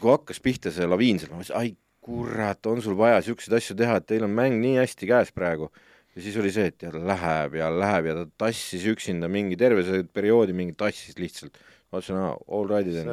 [0.00, 1.76] kui hakkas pihta see laviin seal, ma mõtlesin, ai
[2.08, 5.70] kurat, on sul vaja niisuguseid asju teha, et teil on mäng nii hästi käes praegu.
[6.16, 9.84] ja siis oli see, et ja läheb ja läheb ja ta tassis üksinda mingi terve
[9.86, 11.56] see perioodi mingi tassis lihtsalt.
[11.92, 13.08] ma ütlesin, aa, all righty then,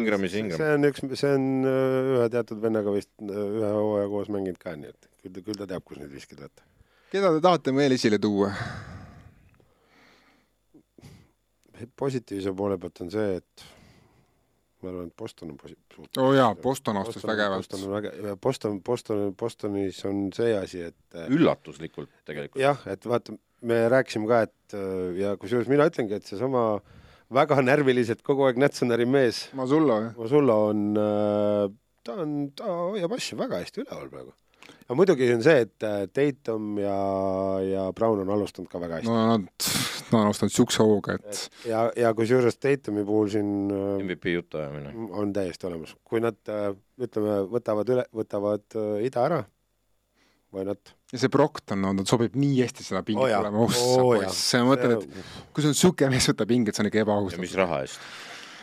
[0.00, 0.58] Ingramis Ingram.
[0.58, 3.30] see on üks, see on äh, ühe teatud vennaga vist äh,
[3.60, 6.48] ühe hooaja koos mänginud ka, nii et küll ta, küll ta teab, kus neid viskida
[6.48, 6.66] võtta.
[7.14, 8.50] keda te tahate veel esile tuua?
[11.96, 13.64] Positiivse poole pealt on see, et
[14.82, 15.76] ma arvan, et Boston on posi-.
[15.96, 17.64] oo oh jaa, Boston astus vägevalt.
[17.64, 22.60] Boston on väge-, Boston, Boston, Bostonis on see asi, et üllatuslikult tegelikult.
[22.62, 24.78] jah, et vaata, me rääkisime ka, et
[25.20, 26.66] ja kusjuures mina ütlengi, et seesama
[27.34, 30.18] väga närviliselt kogu aeg nätsunäri mees Masullo, jah?
[30.18, 30.82] Masullo on,
[32.06, 34.36] ta on, ta hoiab asju väga hästi üleval praegu
[34.86, 36.98] aga muidugi on see, et Tatum ja,
[37.66, 39.10] ja Brown on alustanud ka väga hästi.
[39.10, 39.50] no nad
[40.12, 44.92] no alustanud niisuguse hooga, et ja, ja kusjuures Tatumi puhul siin äh, MVP jutu ajamine
[45.18, 46.70] on täiesti olemas, kui nad äh,
[47.02, 49.40] ütleme, võtavad üle, võtavad äh, ida ära,
[50.54, 50.94] why not?
[51.12, 54.06] ja see Brockton, no ta sobib nii hästi seda pinget oh, olema, oh sa oh,
[54.12, 57.34] poiss, ma mõtlen, et kui sul on niisugune mees võtab pinget, see on ikka ebaaus.
[57.34, 58.08] ja mis raha eest?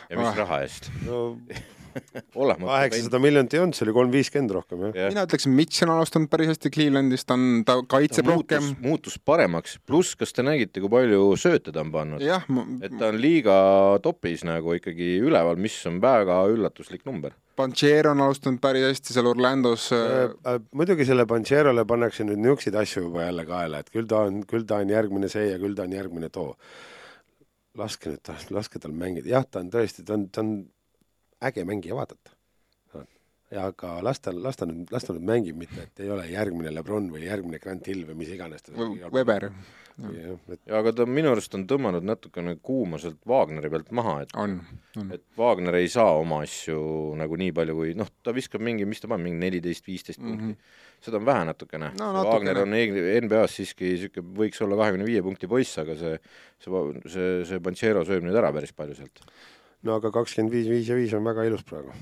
[0.08, 0.42] ja mis ah.
[0.44, 1.22] raha eest no
[2.34, 5.12] kaheksasada miljonit ei olnud, see oli kolm viiskümmend rohkem, jah ja..
[5.12, 8.68] mina ütleksin, Mitchell on alustanud päris hästi Clevelandis, ta on, ta kaitseb ta rohkem.
[8.84, 12.24] muutus paremaks, pluss kas te nägite, kui palju sööte ta on pannud?
[12.48, 12.66] Ma...
[12.84, 13.56] et ta on liiga
[14.04, 17.36] topis nagu ikkagi üleval, mis on väga üllatuslik number.
[17.54, 20.32] Panchero on alustanud päris hästi seal Orlandos äh,.
[20.50, 24.42] Äh, muidugi selle Pancherole pannakse nüüd niisuguseid asju juba jälle kaela, et küll ta on,
[24.50, 26.50] küll ta on järgmine see ja küll ta on järgmine too
[27.78, 30.54] laske nüüd, laske tal mängida, jah, ta on tõesti, ta on, ta on
[31.42, 32.34] äge mängija vaadata.
[33.50, 36.24] ja aga las ta, las ta nüüd, las ta nüüd mängib, mitte et ei ole
[36.26, 38.64] järgmine Lebron või järgmine Grant Hill või mis iganes.
[39.12, 39.50] Weber.
[40.00, 40.60] ja, et...
[40.66, 44.56] ja aga ta minu arust on tõmmanud natukene kuuma sealt Wagneri pealt maha, et on,
[44.98, 45.12] on.
[45.14, 46.80] et Wagner ei saa oma asju
[47.20, 50.32] nagu nii palju, kui noh, ta viskab mingi, mis ta paneb, mingi neliteist, viisteist mm
[50.32, 50.56] -hmm.
[50.56, 50.82] punkti.
[51.04, 52.12] seda on vähe natukene no,.
[52.24, 56.18] Wagner on NBA-s siiski niisugune, võiks olla kahekümne viie punkti poiss, aga see,
[56.58, 59.22] see, see, see Panchero sööb nüüd ära päris palju sealt
[59.84, 61.94] no aga kakskümmend viis, viis ja viis on väga ilus praegu.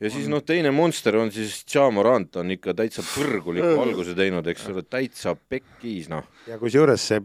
[0.00, 4.46] ja siis noh, teine monster on siis Ja Morant on ikka täitsa põrguliku alguse teinud,
[4.52, 6.26] eks ole, täitsa pekkis, noh.
[6.50, 7.24] ja kusjuures see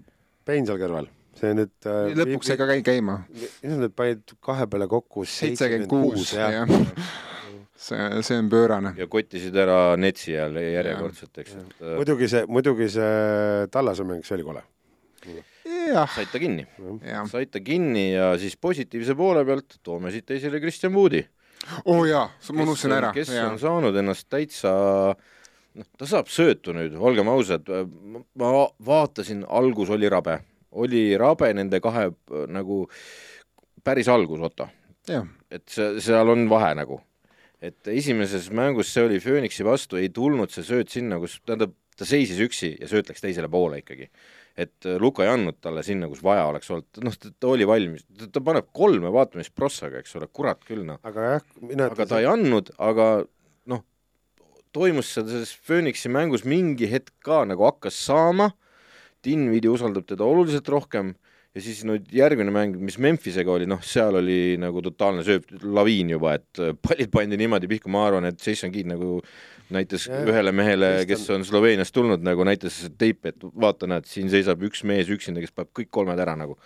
[0.50, 1.06] Pein seal kõrval,
[1.38, 3.20] see nüüd äh, lõpuks sai ka käi käima.
[3.70, 5.28] nad panid kahe peale kokku?
[5.30, 6.64] seitsekümmend kuus, jah
[7.80, 8.94] see, see on pöörane.
[8.98, 11.56] ja kottisid ära Netsi jälle järjekordselt, eks.
[11.96, 14.66] Muidugi see, muidugi see Tallase mäng, see oli kole.
[16.14, 16.66] Said ta kinni,
[17.32, 21.24] said ta kinni ja siis positiivse poole pealt toome siit esile Kristjan Woodi.
[21.86, 23.12] oo oh, jaa, ma unustasin ära.
[23.16, 23.50] kes ja.
[23.50, 24.72] on saanud ennast täitsa
[25.14, 27.68] noh, ta saab söötu nüüd, olgem ausad,
[28.40, 28.54] ma
[28.86, 30.40] vaatasin, algus oli rabe,
[30.72, 32.10] oli rabe nende kahe
[32.48, 32.86] nagu
[33.84, 34.70] päris algus, Otto.
[35.10, 37.02] et see, seal on vahe nagu
[37.60, 42.08] et esimeses mängus see oli Phoenixi vastu, ei tulnud see sööt sinna, kus, tähendab, ta
[42.08, 44.08] seisis üksi ja sööt läks teisele poole ikkagi.
[44.60, 48.06] Et äh, Luka ei andnud talle sinna, kus vaja oleks olnud, noh, ta oli valmis,
[48.34, 51.00] ta paneb kolme, vaatame siis prossaga, eks ole, kurat küll, noh.
[51.08, 53.10] aga jah, mina aga ta ei andnud, aga
[53.72, 53.86] noh,
[54.76, 58.52] toimus selles Phoenixi mängus mingi hetk ka nagu hakkas saama,
[59.26, 61.10] Dinvidi usaldab teda oluliselt rohkem
[61.56, 66.14] ja siis nüüd järgmine mäng, mis Memphisega oli, noh, seal oli nagu totaalne sööb, laviin
[66.14, 69.18] juba, et äh, pallid pandi niimoodi pihku, ma arvan, et Jason Kidd nagu
[69.74, 74.30] näitas ja, ühele mehele, kes on Sloveeniast tulnud, nagu näitas teipi, et vaata, näed, siin
[74.32, 76.58] seisab üks mees üksinda, kes paneb kõik kolmed ära nagu.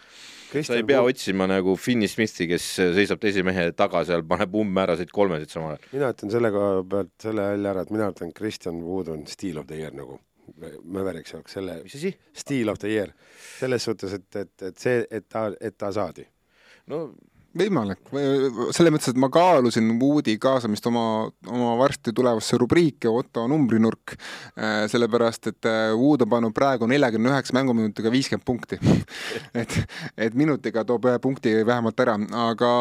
[0.54, 1.16] sa ei pea Wood...
[1.16, 2.68] otsima nagu Finney Smithi, kes
[2.98, 5.90] seisab teise mehe taga seal, paneb umbmääraseid kolmesid samal ajal.
[5.96, 9.64] mina ütlen selle koha pealt selle välja ära, et mina ütlen, Kristjan Wood on steel
[9.64, 10.20] of the year nagu
[10.84, 11.82] Mäveriks jaoks selle?
[12.34, 13.14] Steel of the year.
[13.60, 16.26] selles suhtes, et, et, et see, et ta, et ta saadi.
[16.92, 17.08] no
[17.58, 18.02] võimalik,
[18.74, 21.06] selles mõttes, et ma kaalusin Woodi kaasamist oma,
[21.50, 24.16] oma varsti tulevasse rubriiki Otto numbrinurk,
[24.58, 28.80] äh, sellepärast et äh, Wood on pannud praegu neljakümne üheksa mänguminutiga viiskümmend punkti
[29.62, 29.78] et,
[30.18, 32.18] et minutiga toob ühe punkti vähemalt ära,
[32.50, 32.74] aga,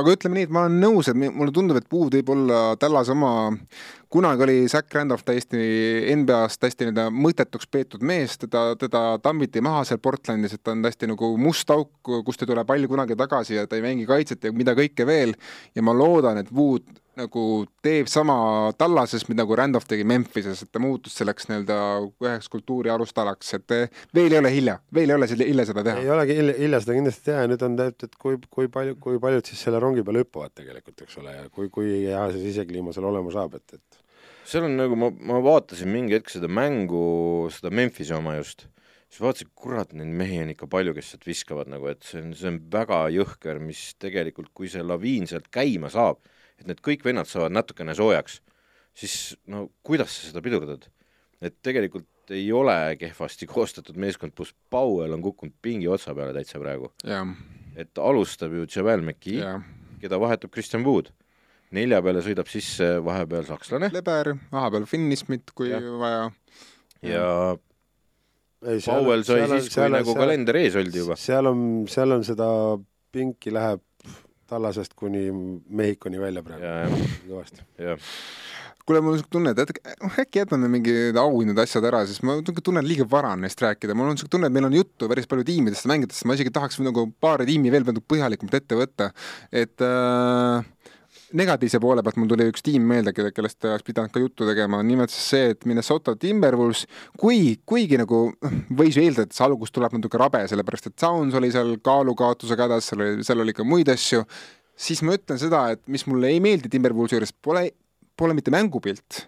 [0.00, 3.12] aga ütleme nii, et ma olen nõus, et mulle tundub, et Wood võib olla Tallas
[3.14, 3.34] oma
[4.14, 5.58] kunagi oli Zack Randolph täiesti
[6.14, 10.84] NBA-s täiesti nii-öelda mõttetuks peetud mees, teda, teda tammiti maha seal Portlandis, et ta on
[10.84, 14.46] täiesti nagu must auk, kust ei tule pall kunagi tagasi ja ta ei mängi kaitset
[14.46, 15.34] ja mida kõike veel.
[15.74, 17.42] ja ma loodan, et Wood nagu
[17.82, 18.36] teeb sama
[18.78, 21.78] tallases, mida nagu Randolph tegi Memphises, et ta muutus selleks nii-öelda
[22.22, 23.76] üheks kultuuri alustalaks, et
[24.14, 26.02] veel ei ole hilja, veel ei ole hilja seda teha.
[26.02, 28.98] ei olegi hilja, hilja seda kindlasti teha ja nüüd on täpselt, et kui, kui palju,
[29.02, 32.46] kui paljud siis selle rongi peale hüppavad tegelikult, eks ole, ja kui, kui hea see
[32.48, 34.03] sisekliima seal olema saab, et, et
[34.44, 38.66] seal on nagu ma, ma vaatasin mingi hetk seda mängu, seda Memphise oma just,
[39.08, 42.32] siis vaatasin, kurat, neid mehi on ikka palju, kes sealt viskavad nagu, et see on,
[42.36, 46.20] see on väga jõhker, mis tegelikult, kui see laviin sealt käima saab,
[46.60, 48.40] et need kõik vennad saavad natukene soojaks,
[48.94, 49.16] siis
[49.50, 50.90] no kuidas sa seda pidurdad?
[51.44, 56.60] et tegelikult ei ole kehvasti koostatud meeskond, pluss Powell on kukkunud pingi otsa peale täitsa
[56.62, 56.92] praegu.
[57.76, 59.58] et alustab ju Javel McKee,
[60.00, 61.10] keda vahetab Christian Wood
[61.74, 63.90] nelja peale sõidab sisse vahepeal sakslane.
[63.94, 65.80] Leber, vahepeal Finnismit, kui ja.
[65.80, 66.26] vaja.
[67.02, 67.28] ja
[68.64, 71.18] ei, Powell sai siis, kui seal, nagu seal, kalender ees oldi juba.
[71.20, 72.48] seal on, seal on seda
[73.14, 73.82] pinki läheb
[74.50, 76.98] Tallasest kuni Mehhikoni välja praegu
[77.28, 77.64] kõvasti.
[78.84, 82.84] kuule, mul on niisugune tunne, et äkki jätame mingid auhinnad, asjad ära, sest ma tunnen
[82.84, 85.46] liiga vara on neist rääkida, mul on niisugune tunne, et meil on juttu päris palju
[85.48, 89.08] tiimidest ja mängijatest, ma isegi tahaks nagu paari tiimi veel põhjalikumalt ette võtta,
[89.64, 90.68] et äh,
[91.38, 94.80] negatiivse poole pealt mul tuli üks tiim meelde, kelle, kellest oleks pidanud ka juttu tegema,
[94.86, 96.84] nimelt siis see, et Minnesota Timberwolves,
[97.20, 98.24] kui, kuigi nagu
[98.80, 102.68] võis ju eeldada, et see algus tuleb natuke rabe, sellepärast et Sounds oli seal kaalukaotusega
[102.68, 104.24] hädas, seal oli, seal oli ka muid asju,
[104.74, 107.68] siis ma ütlen seda, et mis mulle ei meeldi Timberwolvesi juures, pole,
[108.18, 109.24] pole mitte mängupilt,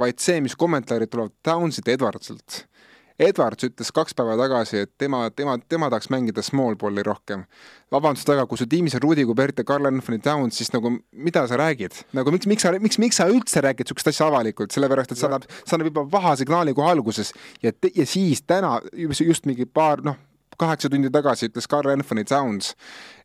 [0.00, 2.64] vaid see, mis kommentaarid tulevad Downsilt ja Edwardsilt
[3.22, 7.44] Edwards ütles kaks päeva tagasi, et tema, tema, tema tahaks mängida small ball'i rohkem.
[7.94, 11.46] vabandust väga, kui su tiimis on Rudi Gobert ja Carl Anthony Towns, siis nagu mida
[11.46, 12.00] sa räägid?
[12.12, 15.28] nagu miks, miks sa, miks, miks sa üldse räägid niisugust asja avalikult, sellepärast et see
[15.28, 17.30] annab, see annab juba paha signaali kohe alguses
[17.62, 20.18] ja, ja siis täna just mingi paar noh,
[20.58, 22.72] kaheksa tundi tagasi ütles Carl Anthony Towns,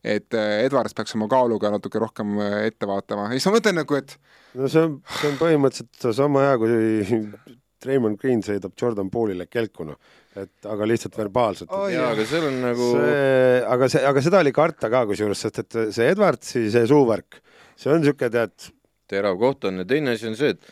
[0.03, 3.81] et äh, Edwards peaks oma kaaluga natuke rohkem äh, ette vaatama ja siis ma mõtlen
[3.81, 4.13] nagu, et
[4.53, 7.57] no see on, see on põhimõtteliselt sama hea, kui
[7.87, 9.95] Raymond Green sõidab Jordan Poolile kelkuna,
[10.39, 11.87] et aga lihtsalt verbaalselt oh,.
[11.91, 15.63] jaa, aga seal on nagu see, aga see, aga seda oli karta ka kusjuures, sest
[15.63, 17.41] et see Edwardsi see suuvärk,
[17.79, 18.69] see on niisugune tead
[19.09, 20.63] terav koht on ja teine asi on see, et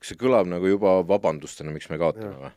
[0.00, 2.54] kas see kõlab nagu juba vabandustena, miks me kaotame või?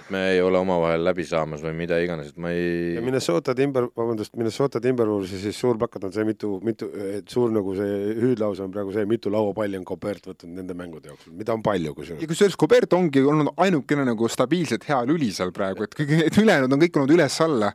[0.00, 3.54] Et me ei ole omavahel läbi saamas või mida iganes, et ma ei ja Minnesota
[3.56, 6.90] Timber, vabandust, Minnesota Timberwolvesi siis suur pakat on see mitu, mitu,
[7.30, 11.34] suur nagu see hüüdlause on praegu see, mitu lauapalli on Cobert võtnud nende mängude jooksul,
[11.38, 12.22] mida on palju kusjuures.
[12.22, 16.40] ja kusjuures Cobert ongi olnud ainukene nagu stabiilselt hea lüli seal praegu, et kõik, et
[16.42, 17.72] ülejäänud on kõik olnud üles-alla,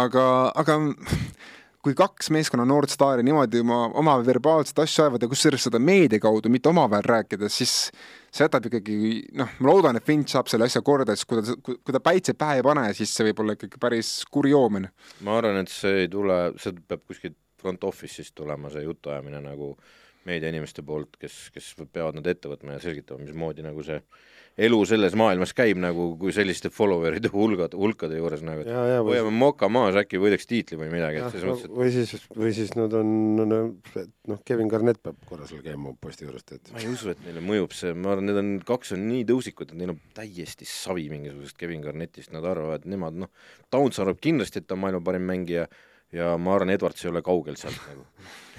[0.00, 0.26] aga,
[0.58, 0.80] aga
[1.84, 6.20] kui kaks meeskonna noort staari niimoodi oma, oma verbaalseid asju ajavad ja kusjuures seda meedia
[6.22, 7.74] kaudu, mitte omavahel rääkides, siis
[8.34, 8.98] see jätab ikkagi
[9.38, 12.34] noh, ma loodan, et Finch saab selle asja korda, siis kui ta, kui ta päitse
[12.38, 14.88] pähe ei pane, siis see võib olla ikkagi päris kurjoomen.
[15.26, 19.74] ma arvan, et see ei tule, see peab kuskilt front office'ist tulema, see jutuajamine nagu
[20.28, 24.00] meediainimeste poolt, kes, kes peavad nad ette võtma ja selgitama, mismoodi nagu see
[24.58, 28.70] elu selles maailmas käib nagu, kui selliste follower'ide hulgad, hulkade juures nagu, et
[29.06, 32.50] hoiame moka maas, äkki võidaks tiitli või midagi, et selles mõttes, et või siis, või
[32.56, 36.90] siis nad on, noh, Kevin Garnett peab korra seal käima posti juurest, et ma ei
[36.90, 39.94] usu, et neile mõjub see, ma arvan, need on, kaks on nii tõusikud, et neil
[39.94, 43.30] on täiesti savi mingisugusest Kevin Garnettist, nad arvavad, nemad noh,
[43.70, 45.68] Downs arvab kindlasti, et ta on maailma parim mängija
[46.12, 48.06] ja ma arvan, Edwards ei ole kaugel sealt nagu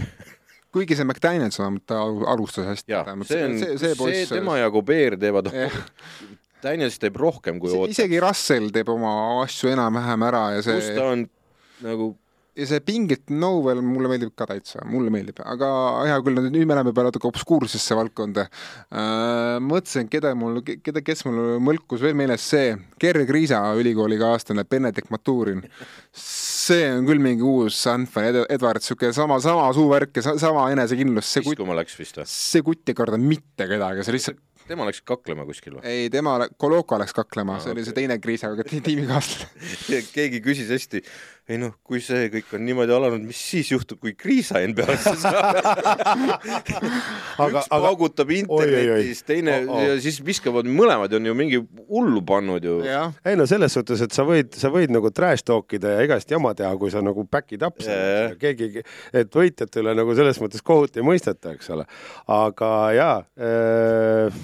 [0.74, 1.96] kuigi see McDaniels vähemalt
[2.30, 2.94] alustas hästi.
[3.26, 5.50] see on, see, see, see tema ja Gobeer teevad
[6.64, 7.94] Daniels teeb rohkem kui ootab.
[7.96, 9.12] isegi Russell teeb oma
[9.44, 11.26] asju enam-vähem ära ja see kus ta on
[11.86, 12.12] nagu
[12.60, 15.70] ja see pingilt Novel mulle meeldib ka täitsa, mulle meeldib, aga
[16.08, 19.58] hea küll, nüüd me läheme peale natuke obskuursesse valdkonda äh,.
[19.64, 25.64] mõtlesin, keda mul, keda, kes mul mõlkus veel meeles, see Gerri Kriisa ülikoolikaaslane Benedikt Maturin.
[26.20, 31.38] see on küll mingi uus Anthony Edwards, niisugune sama, sama suuvärk ja sama enesekindlus.
[31.42, 32.30] viskuma läks vist või?
[32.30, 35.84] see kutt ei karda mitte kedagi, see lihtsalt tema läks kaklema kuskil või?
[35.90, 41.02] ei, tema, Koloko läks kaklema ah,, see oli see teine Kriisaga tiimikaaslane keegi küsis hästi,
[41.50, 45.58] ei noh, kui see kõik on niimoodi alanud, mis siis juhtub, kui Kriisa NBA-sse saab
[47.50, 49.82] üks paugutab internetis, teine oh, oh.
[49.88, 52.78] ja siis viskavad, mõlemad on ju mingi hullu pannud ju.
[52.86, 56.30] ei no selles suhtes, et sa võid, sa võid nagu trash talk ida ja igast
[56.30, 58.36] jama teha, kui sa nagu back'id up yeah.
[58.40, 61.88] keegi, et võitjate üle nagu selles mõttes kohut ei mõisteta, eks ole.
[62.30, 64.44] aga jaa äh,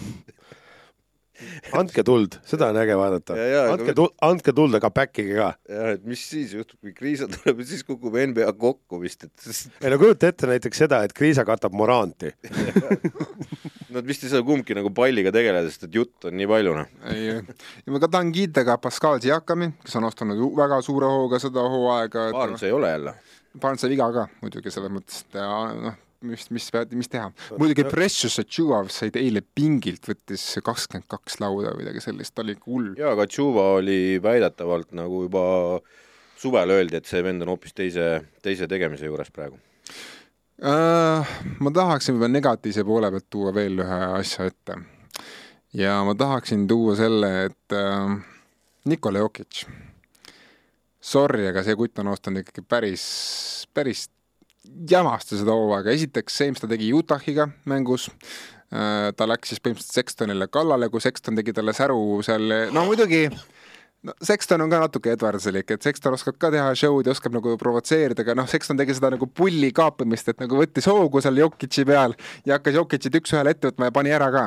[1.76, 3.38] andke tuld, seda on äge vaadata.
[3.74, 5.50] andke tuld, andke tuld, aga back'ige ka.
[5.70, 9.84] jah, et mis siis juhtub, kui Kriisa tuleb ja siis kukub NBA kokku vist, et
[9.84, 12.34] ei no kujuta ette näiteks seda, et Kriisa katab Moranti
[13.96, 16.90] Nad vist ei saa kumbki nagu palliga tegeleda, sest et jutt on nii palju, noh.
[17.14, 21.40] ei, ja ma ka tahan kiita ka Pascal Siakami, kes on ostanud väga suure hooga
[21.40, 22.28] seda hooaega.
[22.36, 23.16] Barnes ei ole jälle.
[23.62, 25.96] Barnes sai viga ka muidugi selles mõttes, et noh,
[26.28, 27.30] mis, mis, mis teha.
[27.60, 32.58] muidugi Precious Achuva sai eile pingilt, võttis kakskümmend kaks lauda või midagi sellist, ta oli
[32.66, 32.92] hull.
[33.00, 35.46] jaa, aga Achuva oli väidetavalt nagu juba
[36.40, 38.10] suvel öeldi, et see vend on hoopis teise,
[38.46, 39.60] teise tegemise juures praegu
[40.66, 41.34] uh,.
[41.60, 44.80] Ma tahaksin võib-olla negatiivse poole pealt tuua veel ühe asja ette.
[45.74, 48.16] ja ma tahaksin tuua selle, et uh,
[48.86, 49.66] Nikola Jokic
[51.06, 53.06] sorry, aga see kutt on ostanud ikkagi päris,
[53.76, 54.08] päris
[54.90, 58.10] jamasta seda hooaega, esiteks see, mis ta tegi Utahiga mängus,
[58.74, 63.28] äh, ta läks siis põhimõtteliselt Sextonile kallale, kui Sexton tegi talle säru seal, no muidugi
[64.06, 67.56] no Sexton on ka natuke Edwardsilik, et Sexton oskab ka teha show'd ja oskab nagu
[67.62, 71.86] provotseerida, aga noh, Sexton tegi seda nagu pulli kaapamist, et nagu võttis hoogu seal Jokic'i
[71.90, 72.16] peal
[72.48, 74.46] ja hakkas Jokic'it üks-ühele ette võtma ja pani ära ka.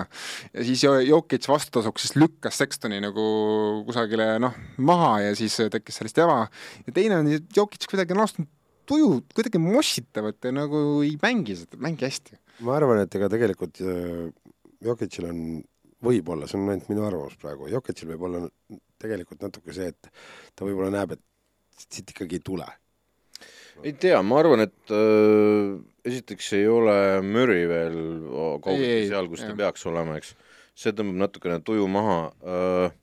[0.54, 3.24] ja siis Jokic vastutasuks siis lükkas Sextoni nagu
[3.88, 6.46] kusagile noh, maha ja siis tekkis sellest jama.
[6.86, 8.54] ja teine on, Jokic kuidagi on astunud
[8.88, 12.38] tuju kuidagi mossitavad ja nagu ei mängi seda, mängi hästi.
[12.66, 14.28] ma arvan, et ega tegelikult äh,
[14.84, 15.40] Jokicil on,
[16.04, 18.44] võib-olla, see on ainult minu arvamus praegu, Jokicil võib olla
[19.02, 20.10] tegelikult natuke see, et
[20.54, 22.68] ta võib-olla näeb, et siit ikkagi ei tule.
[23.84, 25.74] ei tea, ma arvan, et äh,
[26.08, 26.94] esiteks ei ole
[27.26, 27.98] Murry veel
[28.64, 30.34] kaugelt seal, kus ta peaks olema, eks.
[30.78, 32.96] see tõmbab natukene tuju maha äh,.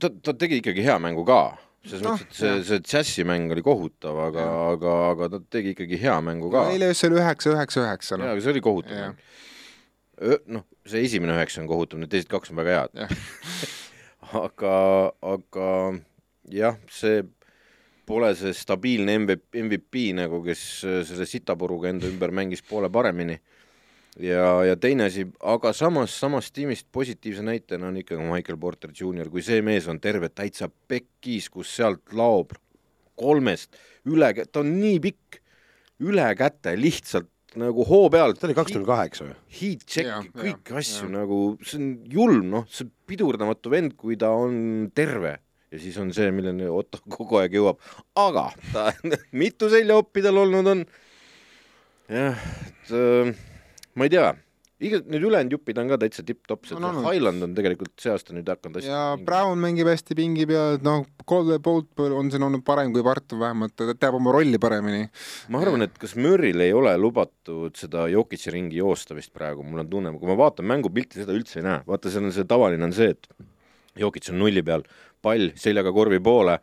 [0.00, 1.54] ta, ta tegi ikkagi hea mängu ka
[1.84, 5.98] selles no, mõttes, et see, see džässimäng oli kohutav, aga, aga, aga ta tegi ikkagi
[6.00, 6.66] hea mängu ka.
[6.72, 8.18] eile oli üheksa, üheksa, üheksa.
[8.20, 9.18] jaa, aga see oli kohutav mäng.
[10.56, 13.16] noh, see esimene üheksa on kohutav, need teised kaks on väga head.
[14.44, 14.76] aga,
[15.34, 15.70] aga
[16.52, 17.22] jah, see
[18.08, 20.62] pole see stabiilne MVP, MVP nagu, kes
[21.08, 23.38] selle sitapuruga enda ümber mängis poole paremini
[24.22, 29.30] ja, ja teine asi, aga samas, samast tiimist positiivse näitena on ikkagi Michael Porter Jr,
[29.32, 32.54] kui see mees on terve täitsa pekkis, kus sealt laob
[33.18, 33.76] kolmest
[34.10, 35.40] üle, ta on nii pikk,
[36.04, 38.40] üle käte lihtsalt nagu hoo pealt.
[38.40, 39.36] ta oli kakskümmend kaheksa või?
[39.60, 41.12] Heat check, kõiki asju ja.
[41.20, 45.36] nagu, see on julm, noh, see pidurdamatu vend, kui ta on terve
[45.74, 47.80] ja siis on see, milleni Otto kogu aeg jõuab,
[48.18, 48.90] aga ta
[49.42, 50.84] mitu seljaoppi tal olnud on.
[52.10, 53.34] jah, et äh,
[53.94, 54.32] ma ei tea,
[54.84, 58.12] iga, need ülejäänud jupid on ka täitsa tipp-topp, see no, no, Highland on tegelikult see
[58.12, 59.26] aasta nüüd hakanud hästi ja mingi.
[59.28, 63.76] Brown mängib hästi pingi peal, noh, Colde Bolt on siin olnud parem kui Barton vähemalt,
[63.78, 65.06] ta teab oma rolli paremini.
[65.54, 69.84] ma arvan, et kas Murry'l ei ole lubatud seda Jokitsi ringi joosta vist praegu, mul
[69.84, 72.88] on tunne, kui ma vaatan mängupilti, seda üldse ei näe, vaata, seal on see tavaline
[72.88, 73.30] on see, et
[74.00, 74.82] Jokits on nulli peal,
[75.22, 76.58] pall seljaga korvi poole,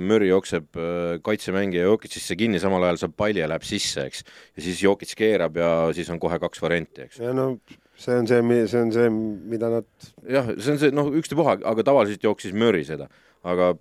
[0.00, 4.24] Murry jookseb äh, kaitsemängija Jokicisse kinni, samal ajal saab palli ja läheb sisse, eks.
[4.56, 7.20] ja siis Jokic keerab ja siis on kohe kaks varianti, eks.
[7.22, 7.50] ja no
[7.98, 8.40] see on see,
[8.70, 9.10] see on see,
[9.52, 9.88] mida nad
[10.28, 13.08] jah, see on see, noh, ükstapuha, aga tavaliselt jooksis Murry seda.
[13.42, 13.72] aga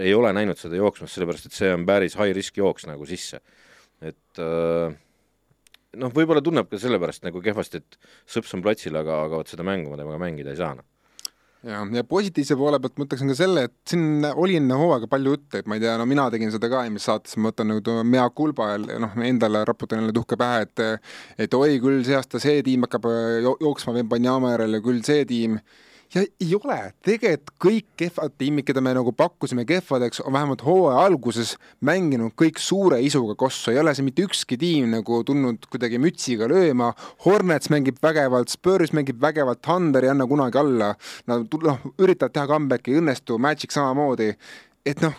[0.00, 3.42] ei ole näinud seda jooksmas, sellepärast et see on päris high risk jooks nagu sisse.
[4.00, 4.94] et äh,
[6.00, 9.66] noh, võib-olla tunneb ka sellepärast nagu kehvasti, et sõps on platsil, aga, aga vot seda
[9.66, 10.88] mängu ma temaga mängida ei saa, noh
[11.66, 15.36] ja, ja positiivse poole pealt ma ütleksin ka selle, et siin oli enne hooaega palju
[15.36, 17.96] juttu, et ma ei tea, no mina tegin seda ka eelmises saates, ma võtan nagu
[18.08, 20.84] mea kulba ja noh, endale raputan jälle tuhka pähe, et
[21.46, 23.08] et oi, küll see aasta see tiim hakkab
[23.44, 25.58] jooksma Vembanjama järel ja küll see tiim
[26.14, 31.06] ja ei ole, tegelikult kõik kehvad tiimid, keda me nagu pakkusime kehvadeks, on vähemalt hooaja
[31.06, 31.54] alguses
[31.84, 36.48] mänginud kõik suure isuga kossu, ei ole see mitte ükski tiim nagu tulnud kuidagi mütsiga
[36.50, 36.92] lööma,
[37.24, 40.92] Hornets mängib vägevalt, Spurs mängib vägevalt, Thunder ei anna kunagi alla,
[41.30, 44.32] nad noh, üritavad teha comeback'i, ei õnnestu, Magic samamoodi,
[44.88, 45.16] et noh,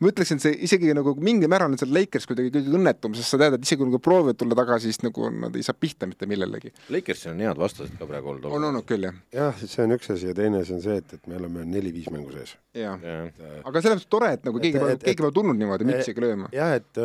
[0.00, 3.34] ma ütleksin, et see isegi nagu mingil määral on seal Lakers kuidagi kõige õnnetum, sest
[3.34, 6.08] sa tead, et isegi kui nagu proovivad tulla tagasi, siis nagu nad ei saa pihta
[6.08, 6.72] mitte millelegi.
[6.94, 8.48] Lakersil on head vastased ka praegu olnud.
[8.56, 9.18] on olnud küll, jah.
[9.36, 12.08] jah, see on üks asi ja teine asi on see, et, et me oleme neli-viis
[12.14, 12.56] mängu sees.
[12.76, 13.18] jah ja.
[13.66, 16.48] aga selles mõttes tore, et nagu keegi pole, keegi pole tulnud niimoodi mütsiga lööma.
[16.56, 17.02] jah, et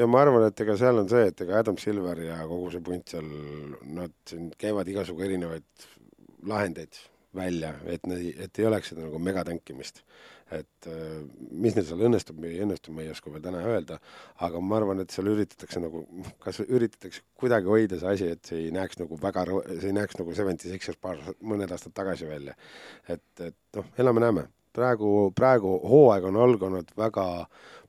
[0.00, 2.84] ja ma arvan, et ega seal on see, et ega Adam Silver ja kogu see
[2.84, 3.32] punt seal,
[3.96, 5.88] nad siin käivad igasugu erinevaid
[6.44, 7.00] lahendeid
[7.34, 8.04] välja, et,
[8.44, 10.04] et ei oleks seda nagu megatankimist
[10.52, 11.20] et äh,
[11.50, 13.98] mis neil seal õnnestub või ei õnnestu, ma ei oska veel täna öelda,
[14.44, 16.04] aga ma arvan, et seal üritatakse nagu,
[16.42, 20.18] kas üritatakse kuidagi hoida see asi, et see ei näeks nagu väga, see ei näeks
[20.20, 22.56] nagu Seventy Sixers paar, mõned aastad tagasi välja.
[23.08, 24.48] et, et noh, elame-näeme.
[24.74, 27.24] praegu, praegu hooaeg on alganud väga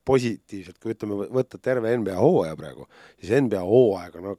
[0.05, 2.87] positiivselt, kui ütleme, võtta terve NBA hooaja praegu,
[3.19, 4.31] siis NBA hooaeg on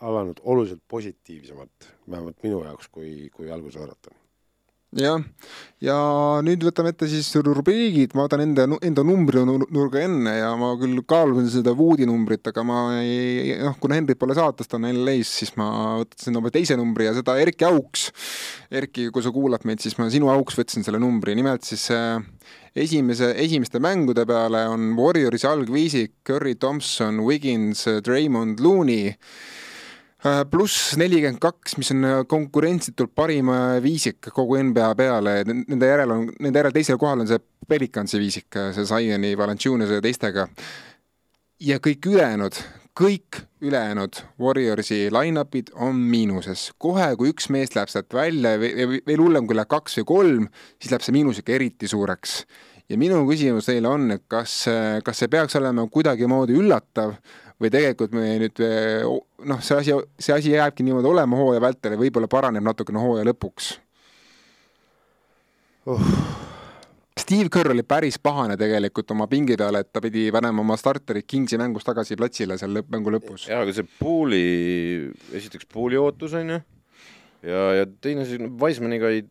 [0.00, 4.25] alanud oluliselt positiivsemalt, vähemalt minu jaoks, kui, kui alguse oodata
[5.00, 5.22] jah,
[5.82, 5.96] ja
[6.44, 11.50] nüüd võtame ette siis rubriigid, ma võtan enda, enda numbrinurga enne ja ma küll kaalusin
[11.52, 15.52] seda Woodi numbrit, aga ma ei, noh, kuna Henrit pole saates, ta on LA-s, siis
[15.60, 15.68] ma
[16.00, 18.08] võtsin oma teise numbri ja seda Erki Auks.
[18.72, 22.16] Erki, kui sa kuulad meid, siis ma sinu auks võtsin selle numbri, nimelt siis äh,
[22.76, 29.14] esimese, esimeste mängude peale on Warriorsi algviisik Curry Thompson, Wiggins, Draymond Looney
[30.50, 36.14] pluss nelikümmend kaks, mis on äh, konkurentsitult parim äh, viisik kogu NBA peale, nende järel
[36.14, 40.46] on, nende järel teisel kohal on see Pelicansi viisik, see Zioni, Valanciunas ja teistega.
[41.60, 42.60] ja kõik ülejäänud,
[42.96, 46.70] kõik ülejäänud Warriorsi line-up'id on miinuses.
[46.78, 50.48] kohe, kui üks mees läheb sealt välja ja veel hullem, kui läheb kaks või kolm,
[50.78, 52.44] siis läheb see miinus ikka eriti suureks.
[52.88, 54.64] ja minu küsimus teile on, et kas,
[55.04, 57.18] kas see peaks olema kuidagimoodi üllatav
[57.60, 62.00] või tegelikult me nüüd noh, see asi, see asi jääbki niimoodi olema hooaja vältel ja
[62.00, 63.70] võib-olla paraneb natukene hooaja lõpuks
[65.92, 66.10] uh.?
[67.16, 71.24] Steve Kerr oli päris pahane tegelikult oma pingi peale, et ta pidi panema oma starterid
[71.26, 73.48] Kingsi mängust tagasi platsile seal lõpp, mängu lõpus.
[73.48, 74.42] jaa, aga see Pooli,
[75.34, 76.58] esiteks Pooli ootus on ju,
[77.48, 79.24] ja, ja teine asi, Wisemaniga ei,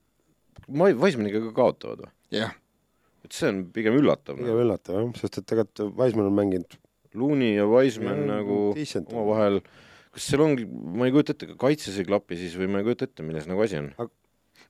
[0.74, 2.12] Wisemaniga ka kaotavad või?
[2.34, 2.58] jah yeah.
[3.24, 4.42] et see on pigem üllatav.
[4.42, 6.80] pigem üllatav jah, sest et tegelikult Wiseman on mänginud
[7.20, 9.62] Looney ja Wiseman ja, nagu omavahel,
[10.16, 13.10] kas seal ongi, ma ei kujuta ette, kaitses ei klapi siis või ma ei kujuta
[13.10, 13.92] ette, milles nagu asi on?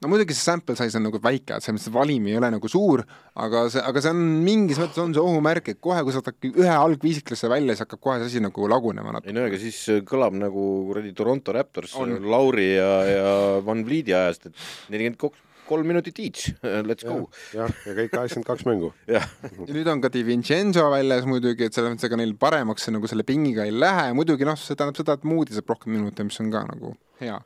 [0.01, 2.69] no muidugi see sample size on nagu väike, et selles mõttes valim ei ole nagu
[2.71, 3.03] suur,
[3.45, 6.49] aga see, aga see on mingis mõttes on see ohumärk, et kohe, kui sa võtad
[6.51, 9.31] ühe algviisiklasse välja, siis hakkab kohe see asi nagu lagunema natuke.
[9.31, 9.79] ei no ega siis
[10.09, 12.17] kõlab nagu kuradi Toronto Raptors on.
[12.25, 13.33] Lauri ja, ja
[13.65, 15.21] Van Vlieti ajast, et nelikümmend
[15.67, 16.51] kolm minutit each,
[16.87, 17.29] let's go.
[17.55, 18.91] jah, ja kõik kaheksakümmend kaks mängu.
[19.15, 19.21] ja
[19.65, 23.25] nüüd on ka Di Vincenzo väljas muidugi, et selles mõttes ega neil paremaks nagu selle
[23.27, 26.51] pingiga ei lähe, muidugi noh, see tähendab seda, et Moody saab rohkem minute, mis on
[26.53, 27.39] ka nagu hea.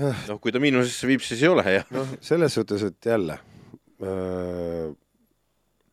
[0.00, 1.86] noh, kui ta miinusesse viib, siis ei ole hea.
[1.94, 3.38] noh, selles suhtes, et jälle
[4.02, 4.92] äh,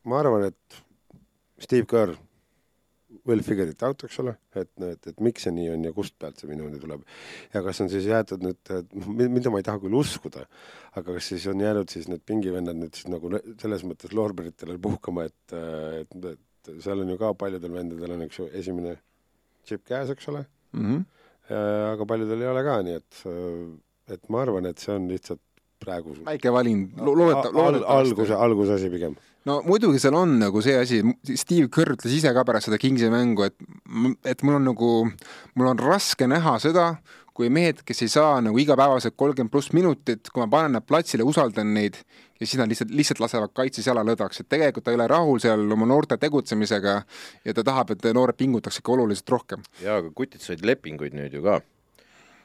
[0.04, 0.82] ma arvan, et
[1.62, 2.16] Steve Kerr
[3.26, 6.16] will figure it out, eks ole, et, et, et miks see nii on ja kust
[6.20, 7.04] pealt see minuni tuleb.
[7.52, 8.72] ja kas on siis jäetud nüüd,
[9.22, 10.46] mida ma ei taha küll uskuda,
[10.98, 13.30] aga kas siis on jäänud siis need pingivennad nüüd siis nagu
[13.62, 15.56] selles mõttes loorberitele puhkama, et,
[16.02, 18.96] et, et seal on ju ka paljudel vendadel on, ju, esimene
[19.66, 20.84] džipp käes, eks ole mm.
[20.84, 21.08] -hmm.
[21.50, 23.16] Ja, aga paljudel ei ole ka, nii et,
[24.14, 25.42] et ma arvan, et see on lihtsalt
[25.82, 28.14] praegu väike valin lo, loodeta-, loodetavasti.
[28.14, 29.16] alguse, algusasi pigem
[29.48, 31.00] no muidugi seal on nagu see asi,
[31.38, 33.56] Steve Kerr ütles ise ka pärast seda Kingsi mängu, et,
[34.28, 34.92] et mul on nagu,
[35.58, 36.92] mul on raske näha seda,
[37.32, 41.24] kui mehed, kes ei saa nagu igapäevaselt kolmkümmend pluss minutit, kui ma panen nad platsile,
[41.24, 41.96] usaldan neid
[42.42, 45.40] ja siis nad lihtsalt, lihtsalt lasevad kaitses jala lõdvaks, et tegelikult ta ei ole rahul
[45.42, 46.94] seal oma noorte tegutsemisega
[47.46, 49.64] ja ta tahab, et noored pingutaks ikka oluliselt rohkem.
[49.80, 51.60] jaa, aga kutid said lepinguid nüüd ju ka.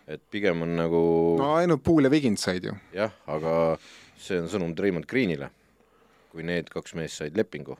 [0.07, 1.01] et pigem on nagu
[1.41, 2.77] no ainult Pool ja Wiggins said ju.
[2.95, 3.77] jah, aga
[4.15, 5.51] see on sõnum Raymond Greenile
[6.31, 7.77] kui need kaks meest said lepingu.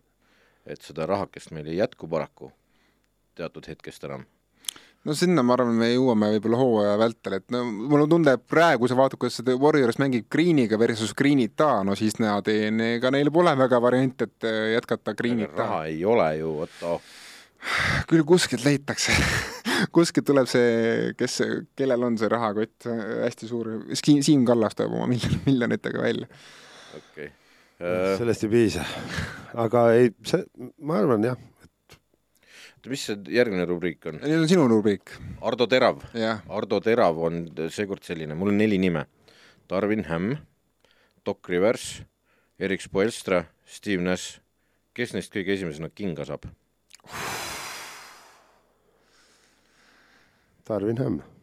[0.66, 2.52] et seda rahakest meil ei jätku paraku
[3.36, 4.26] teatud hetkest enam
[5.08, 8.44] no sinna ma arvan, me jõuame võib-olla hooaja vältel, et no mul on tunne, et
[8.50, 12.68] praegu sa vaatad, kuidas seda Warriors mängib Greeniga versus Greenita, no siis ei,
[12.98, 15.62] ega neil pole väga varianti, et äh, jätkata Greenita.
[15.64, 17.00] raha ei ole ju, Otto.
[18.10, 19.16] küll kuskilt leitakse
[19.96, 21.40] kuskilt tuleb see, kes,
[21.78, 22.90] kellel on see rahakott
[23.24, 26.28] hästi suur, Siim Kallas tuleb oma miljon, miljonitega välja.
[26.98, 27.36] okei okay.
[27.78, 28.86] Sellest ei piisa.
[29.64, 30.44] aga ei, see,
[30.82, 34.20] ma arvan jah, oota, mis see järgmine rubriik on?
[34.24, 35.14] nüüd on sinu rubriik.
[35.46, 36.02] Ardo Terav.
[36.48, 39.06] Ardo Terav on seekord selline, mul on neli nime.
[39.68, 40.38] Darwin Hämm,
[41.28, 42.02] Doc Rivers,
[42.60, 44.40] Erik Spoelstra, Steve Nash.
[44.98, 46.48] kes neist kõige esimesena kinga saab?
[50.66, 51.37] Darwin Hämm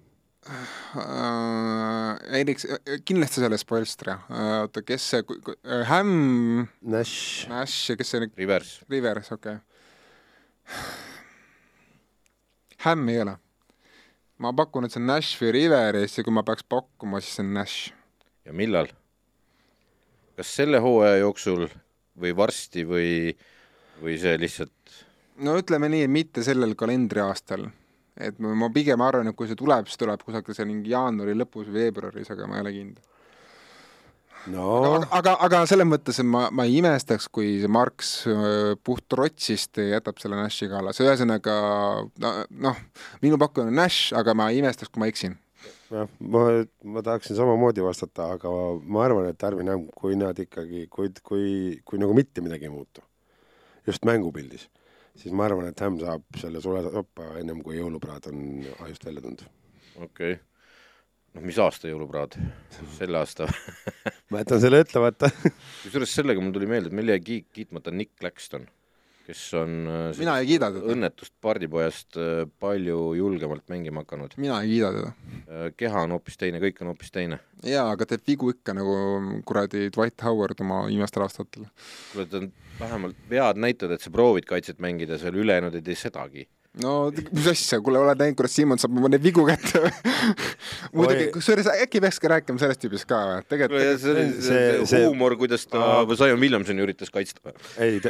[0.48, 2.16] uh,.
[2.38, 2.60] Erik,
[3.06, 6.66] kindlasti selle Spoelstra uh,, oota, kes see uh,, Hämm.
[6.94, 7.46] Nash.
[7.50, 8.34] Nash ja kes see nüüd?
[8.40, 8.76] Rivers.
[8.92, 9.62] Rivers, okei okay
[12.84, 13.36] Hämm ei ole.
[14.38, 17.44] ma pakun, et see on Nash või Riveris ja kui ma peaks pakkuma, siis see
[17.44, 17.92] on Nash.
[18.44, 18.90] ja millal?
[20.36, 21.68] kas selle hooaja jooksul
[22.20, 23.10] või varsti või,
[24.02, 24.98] või see lihtsalt
[25.44, 27.68] no ütleme nii, mitte sellel kalendriaastal.
[28.16, 31.34] Et ma, ma pigem arvan, et kui see tuleb, siis tuleb kusagil see mingi jaanuari
[31.38, 33.10] lõpus või veebruaris, aga ma ei ole kindel.
[34.52, 34.64] No.
[34.84, 38.10] Aga, aga, aga selles mõttes, et ma, ma ei imestaks, kui see Marx
[38.84, 41.54] puht trotsist jätab selle Nashi kalas, ühesõnaga
[42.20, 42.74] noh no,,
[43.24, 45.38] minu pakkumine on Nash, aga ma ei imestaks, kui ma eksin.
[45.88, 46.44] jah, ma,
[46.84, 48.52] ma tahaksin samamoodi vastata, aga
[48.84, 51.48] ma arvan, et Arvin Hämm, kui nad ikkagi, kui, kui,
[51.88, 53.00] kui nagu mitte midagi ei muutu,
[53.88, 54.68] just mängupildis,
[55.18, 58.40] siis ma arvan, et Hämm saab selle suletoppa ennem kui jõulupraad on
[58.86, 59.46] ajust välja tulnud.
[59.96, 60.42] okei okay
[61.34, 62.38] noh, mis aasta jõulupraad?
[62.98, 63.48] selle aasta
[64.30, 68.14] ma jätan selle ütlemata kusjuures sellega mul tuli meelde, et meil jäi kiit-, kiitmata Nick
[68.20, 68.66] Claxton,
[69.24, 70.92] kes on äh, mina ei kiida teda.
[70.94, 74.36] õnnetust pardipojast äh, palju julgemalt mängima hakanud.
[74.40, 75.12] mina ei kiida teda.
[75.44, 77.40] Äh, keha on hoopis teine, kõik on hoopis teine.
[77.64, 78.96] jaa, aga teeb vigu ikka nagu
[79.48, 81.68] kuradi Dwight Howard oma viimastel aastatel.
[82.12, 82.50] kuule, ta on
[82.80, 86.48] vähemalt vead näitavad, et sa proovid kaitset mängida, seal ülejäänud ei tee sedagi
[86.82, 86.94] no
[87.30, 89.82] mis asja, kuule, oled näinud, kuidas Siimon saab oma neid vigu kätte?
[90.96, 93.44] Muidugi, kusjuures äkki peaks ka rääkima sellest tüübist ka või?
[93.50, 97.54] tegelikult see, see, see, see huumor, kuidas ta Zion Williamsoni üritas kaitsta.
[97.82, 98.00] ei,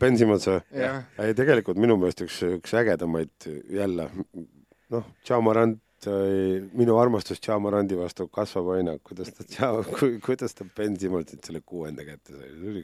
[0.00, 0.58] Ben Simmons või?
[0.74, 4.08] ei, tegelikult minu meelest üks, üks ägedamaid jälle,
[4.92, 5.78] noh, Jamarant
[6.74, 9.70] minu armastus Jamarandi vastu kasvab aina, kuidas ta,
[10.26, 12.82] kuidas ta Ben Simmonsit selle kuuenda kätte sai, see oli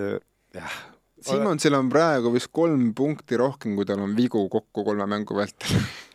[0.56, 0.80] jah
[1.24, 5.80] Simmonsil on praegu vist kolm punkti rohkem, kui tal on vigu kokku kolme mängu vältel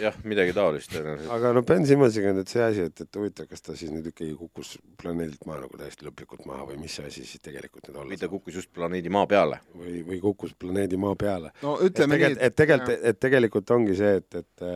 [0.00, 1.30] jah, midagi taolist tõenäoliselt.
[1.36, 4.08] aga no Ben Simmonsiga on nüüd see asi, et, et huvitav, kas ta siis nüüd
[4.10, 8.00] ikkagi kukkus planeedilt maa nagu täiesti lõplikult maha või mis see asi siis tegelikult nüüd
[8.00, 9.60] olla või ta kukkus just planeedi maa peale.
[9.76, 11.52] või, või kukkus planeedi maa peale.
[11.62, 14.68] no ütleme nii, et, et tegelikult, et tegelikult ongi see, et, et,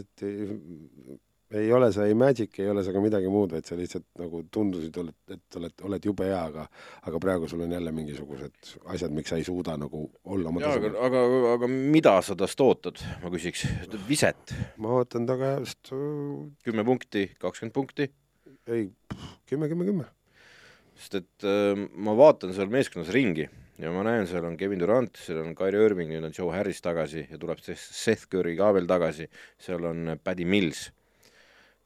[0.00, 1.20] et, et
[1.54, 4.42] ei ole sa ei Magic, ei ole sa ka midagi muud, vaid sa lihtsalt nagu
[4.52, 4.96] tundusid,
[5.34, 6.66] et oled, oled jube hea, aga
[7.06, 10.96] aga praegu sul on jälle mingisugused asjad, miks sa ei suuda nagu olla oma tasemel.
[10.98, 13.66] aga, aga, aga mida sa tast ootad, ma küsiks,
[14.08, 14.54] viset?
[14.82, 15.92] ma ootan ta käest
[16.66, 18.10] kümme punkti, kakskümmend punkti?
[18.66, 18.88] ei,
[19.50, 20.08] kümme, kümme, kümme.
[20.98, 23.46] sest et äh, ma vaatan seal meeskonnas ringi
[23.78, 26.82] ja ma näen, seal on Kevin Durant, seal on Kyrie Irving, nüüd on Joe Harris
[26.82, 29.30] tagasi ja tuleb Seth Curry ka veel tagasi,
[29.60, 30.88] seal on Paddy Mills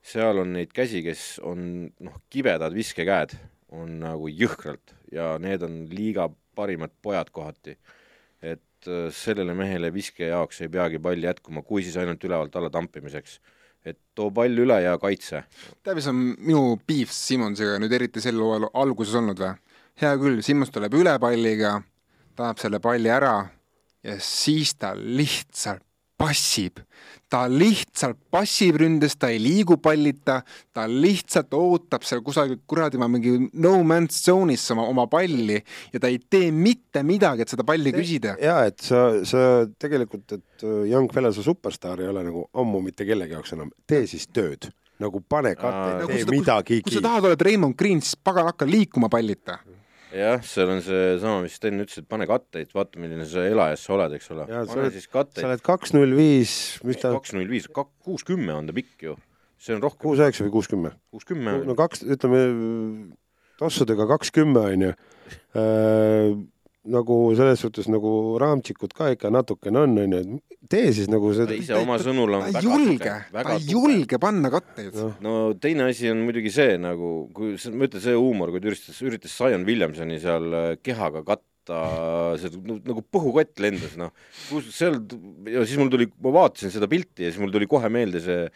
[0.09, 1.61] seal on neid käsi, kes on
[2.05, 3.35] noh, kibedad viskekäed,
[3.77, 7.77] on nagu jõhkralt ja need on liiga parimad pojad kohati.
[8.43, 12.71] et äh, sellele mehele viske jaoks ei peagi pall jätkuma, kui siis ainult ülevalt alla
[12.71, 13.41] tampimiseks.
[13.85, 15.45] et too pall üle ja kaitse.
[15.83, 19.53] tead, mis on minu piif Simonsiga nüüd eriti sel hooajal alguses olnud või?
[20.01, 21.83] hea küll, Simons tuleb üle palliga,
[22.37, 23.51] tahab selle palli ära
[24.03, 25.88] ja siis ta lihtsalt
[26.19, 26.83] passib.
[27.29, 30.39] ta lihtsalt passib ründes, ta ei liigu pallita,
[30.73, 35.59] ta lihtsalt ootab seal kusagil kuradi mingi no man's zone'is oma, oma palli
[35.93, 38.35] ja ta ei tee mitte midagi, et seda palli küsida.
[38.41, 39.45] jaa, et sa, sa
[39.77, 43.73] tegelikult, et äh, Young Fella, sa superstaar ei ole nagu ammu mitte kellegi jaoks enam,
[43.87, 46.81] tee siis tööd nagu pane katteid, tee midagi.
[46.83, 49.61] kui sa tahad, oled Raymond Green, siis pagan, hakka liikuma pallita
[50.15, 53.95] jah, seal on seesama, mis Sten ütles, et pane katteid, vaata, milline sa elajas sa
[53.97, 54.49] oled, eks ole.
[54.49, 55.43] pane siis katteid.
[55.43, 56.53] sa oled kaks null viis,
[56.89, 59.17] mis ta kaks null viis, kuus kümme on ta pikk ju.
[59.59, 60.03] see on rohkem.
[60.07, 60.95] kuus üheksa või kuus kümme?
[61.13, 61.59] kuus kümme.
[61.69, 62.45] no kaks, ütleme
[63.59, 64.95] tossudega kaks kümme on ju.
[66.89, 68.11] Nagu selles suhtes nagu
[68.41, 71.57] raamtšikud ka ikka natukene on, onju, et tee siis nagu ta seda.
[71.59, 75.13] ise oma sõnul on ta ei julge, ta ei julge panna katteid Noh.
[75.25, 78.71] no teine asi on muidugi see nagu, kui see, ma ütlen, see huumor, kui ta
[78.73, 81.83] üritas, üritas Zion Williamsoni seal äh, kehaga katta,
[82.41, 84.15] see nagu- nagu põhukott lendas, noh.
[84.49, 84.97] kus seal
[85.53, 88.47] ja siis mul tuli, ma vaatasin seda pilti ja siis mul tuli kohe meelde see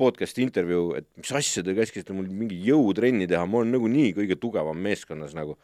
[0.00, 4.38] podcast'i intervjuu, et mis asja te käskisite mul mingi jõutrenni teha, ma olen nagunii kõige
[4.40, 5.58] tugevam meeskonnas nagu.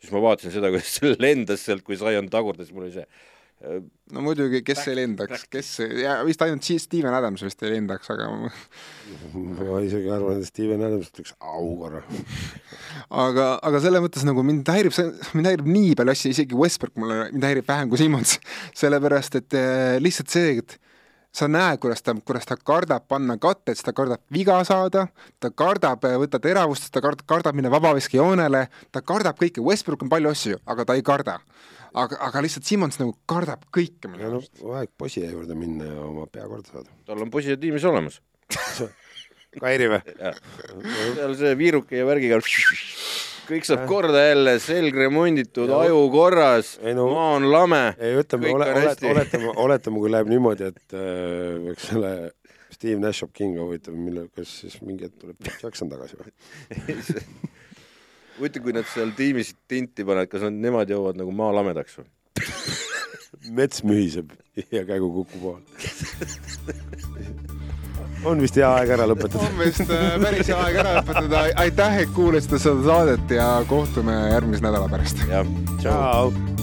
[0.00, 3.80] Siis ma vaatasin seda, kuidas see lendas sealt, kui Zion tagurdas, mul oli see äh,
[4.14, 5.70] no muidugi, kes ei lendaks, kes,
[6.00, 11.12] ja vist ainult Steven Adams vist ei lendaks, aga ma isegi arvan, et Steven Adams
[11.12, 12.02] ütleks au korra.
[13.26, 16.96] aga, aga selles mõttes nagu mind häirib see, mind häirib nii palju asju, isegi Westbrook
[17.00, 18.38] mulle, mind häirib vähem kui Simmons,
[18.80, 20.78] sellepärast et eh, lihtsalt see, et
[21.34, 25.06] sa näed, kuidas ta, kuidas ta kardab panna katted, ta kardab viga saada,
[25.40, 30.12] ta kardab eh, võtta teravust, ta kard-, kardab minna vabaviskejoonele, ta kardab kõike, Westbrook on
[30.12, 31.40] palju asju, aga ta ei karda.
[31.94, 36.26] aga, aga lihtsalt Simmons nagu kardab kõike minu arust., aeg poisi juurde minna ja oma
[36.26, 36.90] pea korda saada.
[37.06, 38.20] tal on poisid tiimis olemas.
[39.60, 39.98] Kairi või?
[41.16, 42.38] seal see viiruke ja värgiga
[43.50, 47.82] kõik saab korda jälle, selg remonditud, aju korras, no- maa on lame.
[47.98, 49.08] ei ütleme, ole, ole, hästi.
[49.10, 52.12] oletame, oletame, kui läheb niimoodi, et äh, eks selle
[52.70, 56.30] Steve Nash saab kinga huvitav, mille, kas siis mingi hetk tuleb Jack Jackson tagasi või?
[58.38, 62.08] huvitav, kui nad seal tiimis tinti panevad, kas nad, nemad jõuavad nagu maa lamedaks või?
[63.56, 64.32] mets mühiseb
[64.70, 65.60] ja käigu kukub maha.
[68.24, 69.48] on vist hea aeg ära lõpetada.
[69.48, 74.16] on vist äh, päris hea aeg ära lõpetada, aitäh, et kuulasite seda saadet ja kohtume
[74.34, 75.24] järgmise nädala pärast.
[75.30, 76.59] jah, tšau.